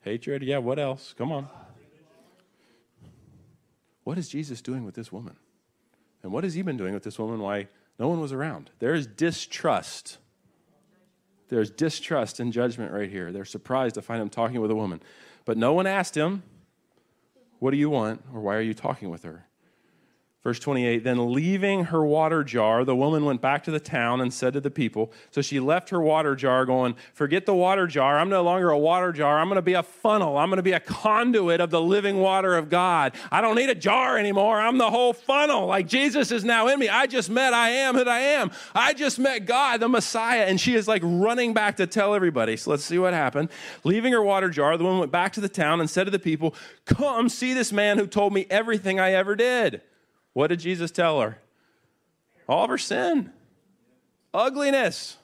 [0.01, 1.15] Hatred, yeah, what else?
[1.17, 1.47] Come on.
[4.03, 5.37] What is Jesus doing with this woman?
[6.25, 7.39] And what has he been doing with this woman?
[7.39, 7.67] Why
[7.99, 8.71] no one was around?
[8.79, 10.17] There is distrust.
[11.49, 13.31] There's distrust and judgment right here.
[13.31, 15.03] They're surprised to find him talking with a woman.
[15.45, 16.41] But no one asked him,
[17.59, 18.23] What do you want?
[18.33, 19.45] or Why are you talking with her?
[20.45, 24.31] Verse 28 Then leaving her water jar, the woman went back to the town and
[24.31, 28.19] said to the people, So she left her water jar, going, Forget the water jar.
[28.19, 29.39] I'm no longer a water jar.
[29.39, 30.37] I'm going to be a funnel.
[30.37, 33.13] I'm going to be a conduit of the living water of God.
[33.31, 34.61] I don't need a jar anymore.
[34.61, 35.65] I'm the whole funnel.
[35.65, 36.89] Like Jesus is now in me.
[36.89, 38.51] I just met I am who I am.
[38.75, 40.43] I just met God, the Messiah.
[40.43, 42.55] And she is like running back to tell everybody.
[42.55, 43.49] So let's see what happened.
[43.83, 46.19] Leaving her water jar, the woman went back to the town and said to the
[46.19, 46.53] people,
[46.85, 49.81] Come see this man who told me everything I ever did.
[50.35, 51.39] What did Jesus tell her?
[52.49, 53.31] All of her sin,
[54.33, 55.15] ugliness.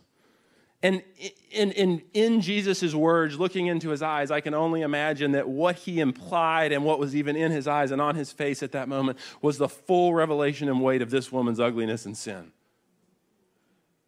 [0.82, 1.04] And
[1.52, 5.76] in, in, in Jesus' words, looking into his eyes, I can only imagine that what
[5.76, 8.88] he implied and what was even in his eyes and on his face at that
[8.88, 12.54] moment was the full revelation and weight of this woman's ugliness and sin.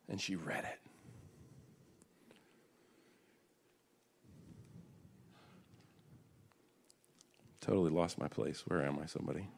[0.07, 0.79] And she read it.
[7.59, 8.63] Totally lost my place.
[8.65, 9.49] Where am I, somebody?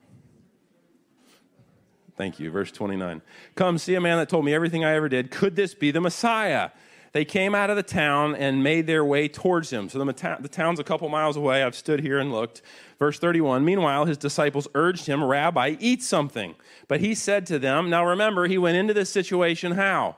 [2.18, 2.50] Thank you.
[2.50, 3.22] Verse 29.
[3.56, 5.32] Come, see a man that told me everything I ever did.
[5.32, 6.70] Could this be the Messiah?
[7.12, 9.88] They came out of the town and made their way towards him.
[9.88, 11.64] So the, the town's a couple miles away.
[11.64, 12.62] I've stood here and looked.
[13.00, 16.56] Verse 31 Meanwhile, his disciples urged him, Rabbi, eat something.
[16.88, 20.18] But he said to them, Now remember, he went into this situation how?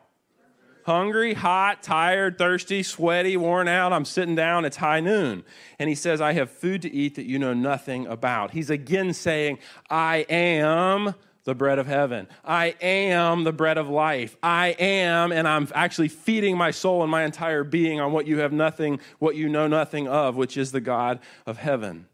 [0.88, 3.92] hungry, hot, tired, thirsty, sweaty, worn out.
[3.92, 4.64] I'm sitting down.
[4.64, 5.44] It's high noon.
[5.80, 8.52] And he says, I have food to eat that you know nothing about.
[8.52, 11.14] He's again saying, I am
[11.48, 12.28] the bread of heaven.
[12.44, 14.36] I am the bread of life.
[14.44, 18.40] I am, and I'm actually feeding my soul and my entire being on what you
[18.40, 22.06] have nothing, what you know nothing of, which is the God of heaven.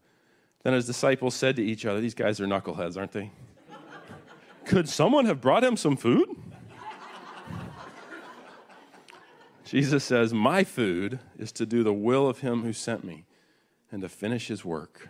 [0.61, 3.31] Then his disciples said to each other, These guys are knuckleheads, aren't they?
[4.65, 6.29] Could someone have brought him some food?
[9.65, 13.25] Jesus says, My food is to do the will of him who sent me
[13.91, 15.09] and to finish his work.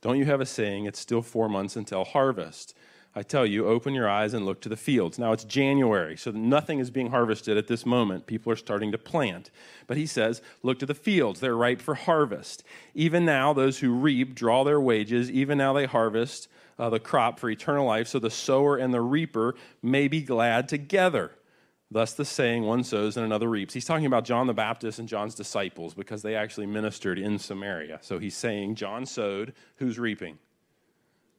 [0.00, 2.76] Don't you have a saying, it's still four months until harvest?
[3.14, 5.18] I tell you, open your eyes and look to the fields.
[5.18, 8.26] Now it's January, so nothing is being harvested at this moment.
[8.26, 9.50] People are starting to plant.
[9.86, 11.40] But he says, Look to the fields.
[11.40, 12.64] They're ripe for harvest.
[12.94, 15.30] Even now, those who reap draw their wages.
[15.30, 16.48] Even now, they harvest
[16.78, 20.66] uh, the crop for eternal life, so the sower and the reaper may be glad
[20.68, 21.32] together.
[21.90, 23.74] Thus, the saying, one sows and another reaps.
[23.74, 27.98] He's talking about John the Baptist and John's disciples because they actually ministered in Samaria.
[28.00, 30.38] So he's saying, John sowed, who's reaping?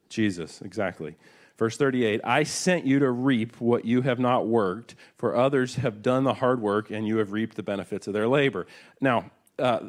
[0.08, 1.16] Jesus, exactly.
[1.56, 6.02] Verse 38 I sent you to reap what you have not worked, for others have
[6.02, 8.66] done the hard work, and you have reaped the benefits of their labor.
[9.00, 9.80] Now, uh,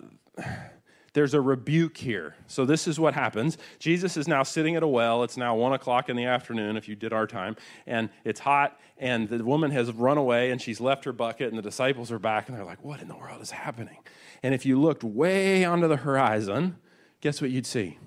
[1.14, 2.36] there's a rebuke here.
[2.48, 3.58] So, this is what happens.
[3.80, 5.24] Jesus is now sitting at a well.
[5.24, 7.56] It's now one o'clock in the afternoon, if you did our time,
[7.88, 11.58] and it's hot, and the woman has run away, and she's left her bucket, and
[11.58, 13.98] the disciples are back, and they're like, What in the world is happening?
[14.44, 16.76] And if you looked way onto the horizon,
[17.22, 17.98] guess what you'd see?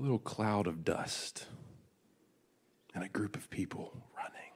[0.00, 1.46] A little cloud of dust
[2.98, 4.50] and a group of people running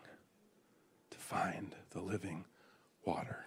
[1.10, 2.44] to find the living
[3.04, 3.44] water.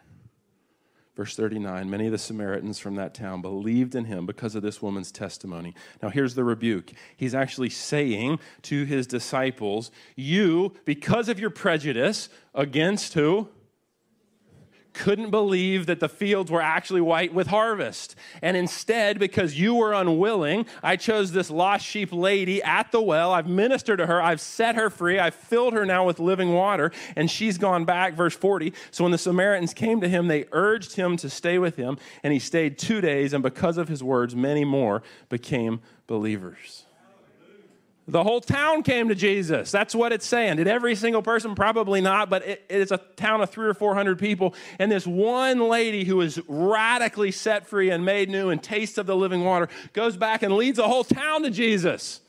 [1.18, 4.82] Verse 39 Many of the Samaritans from that town believed in him because of this
[4.82, 5.76] woman's testimony.
[6.02, 6.94] Now, here's the rebuke.
[7.18, 13.50] He's actually saying to his disciples, You, because of your prejudice against who?
[14.96, 18.16] Couldn't believe that the fields were actually white with harvest.
[18.42, 23.32] And instead, because you were unwilling, I chose this lost sheep lady at the well.
[23.32, 24.22] I've ministered to her.
[24.22, 25.20] I've set her free.
[25.20, 26.92] I've filled her now with living water.
[27.16, 28.16] And she's gone back.
[28.16, 28.74] Verse 40.
[28.90, 31.98] So when the Samaritans came to him, they urged him to stay with him.
[32.24, 33.34] And he stayed two days.
[33.34, 36.85] And because of his words, many more became believers.
[38.08, 39.72] The whole town came to Jesus.
[39.72, 40.58] That's what it's saying.
[40.58, 41.56] Did every single person?
[41.56, 44.54] Probably not, but it, it's a town of three or four hundred people.
[44.78, 49.08] And this one lady who is radically set free and made new and taste of
[49.08, 52.22] the living water goes back and leads the whole town to Jesus.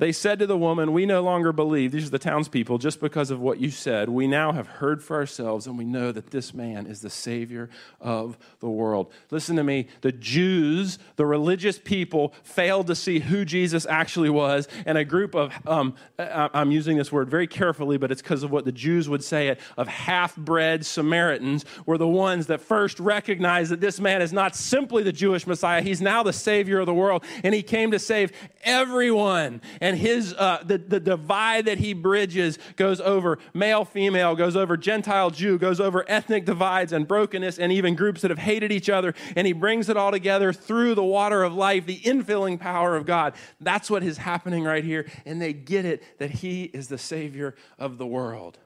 [0.00, 3.30] They said to the woman, We no longer believe, these are the townspeople, just because
[3.30, 4.08] of what you said.
[4.08, 7.68] We now have heard for ourselves, and we know that this man is the Savior
[8.00, 9.12] of the world.
[9.30, 9.88] Listen to me.
[10.00, 15.34] The Jews, the religious people, failed to see who Jesus actually was, and a group
[15.34, 19.06] of, um, I'm using this word very carefully, but it's because of what the Jews
[19.06, 24.00] would say it, of half bred Samaritans were the ones that first recognized that this
[24.00, 27.54] man is not simply the Jewish Messiah, he's now the Savior of the world, and
[27.54, 28.32] he came to save
[28.64, 29.60] everyone.
[29.82, 34.54] And and his uh, the, the divide that he bridges goes over male female goes
[34.54, 38.70] over gentile jew goes over ethnic divides and brokenness and even groups that have hated
[38.70, 39.14] each other.
[39.34, 43.04] And he brings it all together through the water of life the infilling power of
[43.04, 43.34] god.
[43.60, 45.10] That's what is happening right here.
[45.26, 48.58] And they get it that he is the savior of the world.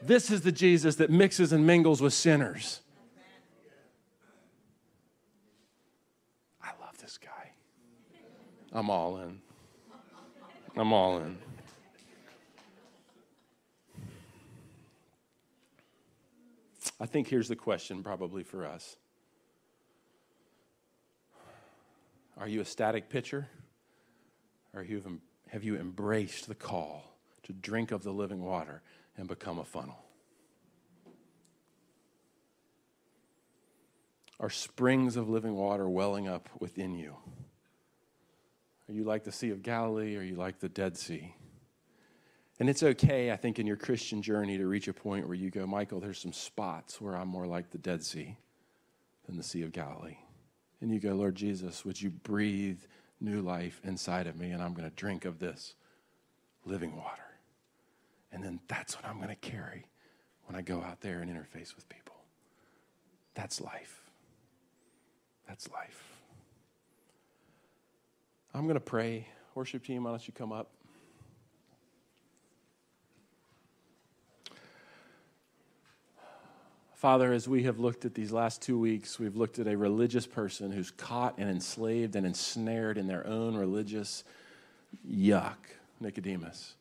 [0.00, 2.80] This is the jesus that mixes and mingles with sinners.
[6.62, 7.50] I love this guy.
[8.72, 9.42] I'm all in
[10.76, 11.38] I'm all in.
[17.00, 18.96] I think here's the question probably for us
[22.38, 23.48] Are you a static pitcher?
[24.74, 28.82] Or have you, have you embraced the call to drink of the living water
[29.16, 30.04] and become a funnel?
[34.40, 37.14] Are springs of living water welling up within you?
[38.88, 40.16] Are you like the Sea of Galilee?
[40.16, 41.34] Or are you like the Dead Sea?
[42.60, 45.50] And it's okay, I think, in your Christian journey to reach a point where you
[45.50, 48.36] go, Michael, there's some spots where I'm more like the Dead Sea
[49.26, 50.18] than the Sea of Galilee.
[50.80, 52.80] And you go, Lord Jesus, would you breathe
[53.20, 54.50] new life inside of me?
[54.50, 55.74] And I'm going to drink of this
[56.64, 57.22] living water.
[58.30, 59.86] And then that's what I'm going to carry
[60.46, 62.14] when I go out there and interface with people.
[63.34, 64.02] That's life.
[65.48, 66.13] That's life.
[68.54, 69.26] I'm going to pray.
[69.56, 70.70] Worship team, why don't you come up?
[76.94, 80.26] Father, as we have looked at these last two weeks, we've looked at a religious
[80.26, 84.22] person who's caught and enslaved and ensnared in their own religious
[85.06, 85.56] yuck,
[86.00, 86.76] Nicodemus.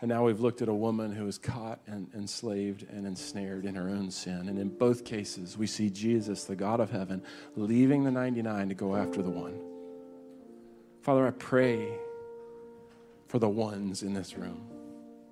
[0.00, 3.74] And now we've looked at a woman who is caught and enslaved and ensnared in
[3.74, 4.48] her own sin.
[4.48, 7.22] And in both cases, we see Jesus, the God of heaven,
[7.56, 9.75] leaving the 99 to go after the one.
[11.06, 12.00] Father, I pray
[13.28, 14.66] for the ones in this room.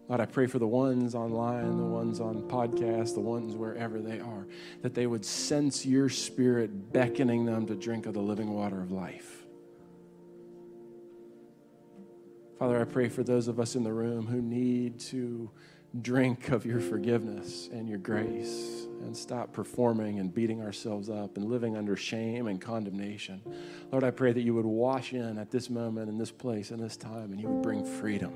[0.07, 4.21] Lord, I pray for the ones online, the ones on podcast, the ones wherever they
[4.21, 4.47] are,
[4.83, 8.93] that they would sense your spirit beckoning them to drink of the living water of
[8.93, 9.43] life.
[12.61, 15.51] Father, I pray for those of us in the room who need to
[16.01, 21.47] drink of your forgiveness and your grace and stop performing and beating ourselves up and
[21.47, 23.41] living under shame and condemnation.
[23.93, 26.81] Lord, I pray that you would wash in at this moment, in this place, in
[26.81, 28.33] this time, and you would bring freedom.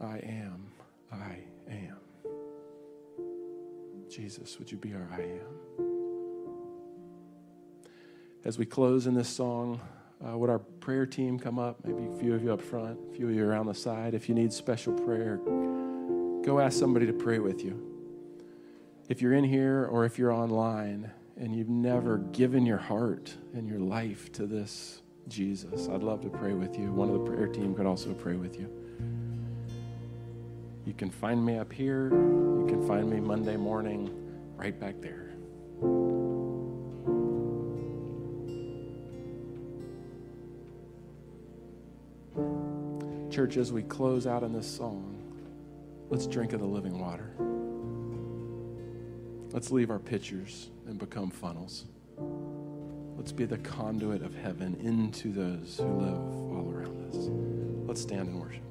[0.00, 0.72] I am,
[1.12, 1.38] I
[1.70, 1.96] am.
[4.10, 5.86] Jesus, would you be our I am?
[8.44, 9.80] As we close in this song,
[10.26, 11.78] uh, would our prayer team come up?
[11.84, 14.14] Maybe a few of you up front, a few of you around the side.
[14.14, 15.36] If you need special prayer,
[16.44, 17.86] go ask somebody to pray with you.
[19.08, 23.66] If you're in here or if you're online and you've never given your heart and
[23.66, 26.92] your life to this Jesus, I'd love to pray with you.
[26.92, 28.70] One of the prayer team could also pray with you.
[30.84, 32.10] You can find me up here.
[32.10, 34.10] You can find me Monday morning
[34.56, 35.30] right back there.
[43.30, 45.16] Church, as we close out in this song,
[46.08, 47.30] let's drink of the living water.
[49.52, 51.84] Let's leave our pitchers and become funnels.
[53.16, 57.28] Let's be the conduit of heaven into those who live all around us.
[57.86, 58.69] Let's stand and worship.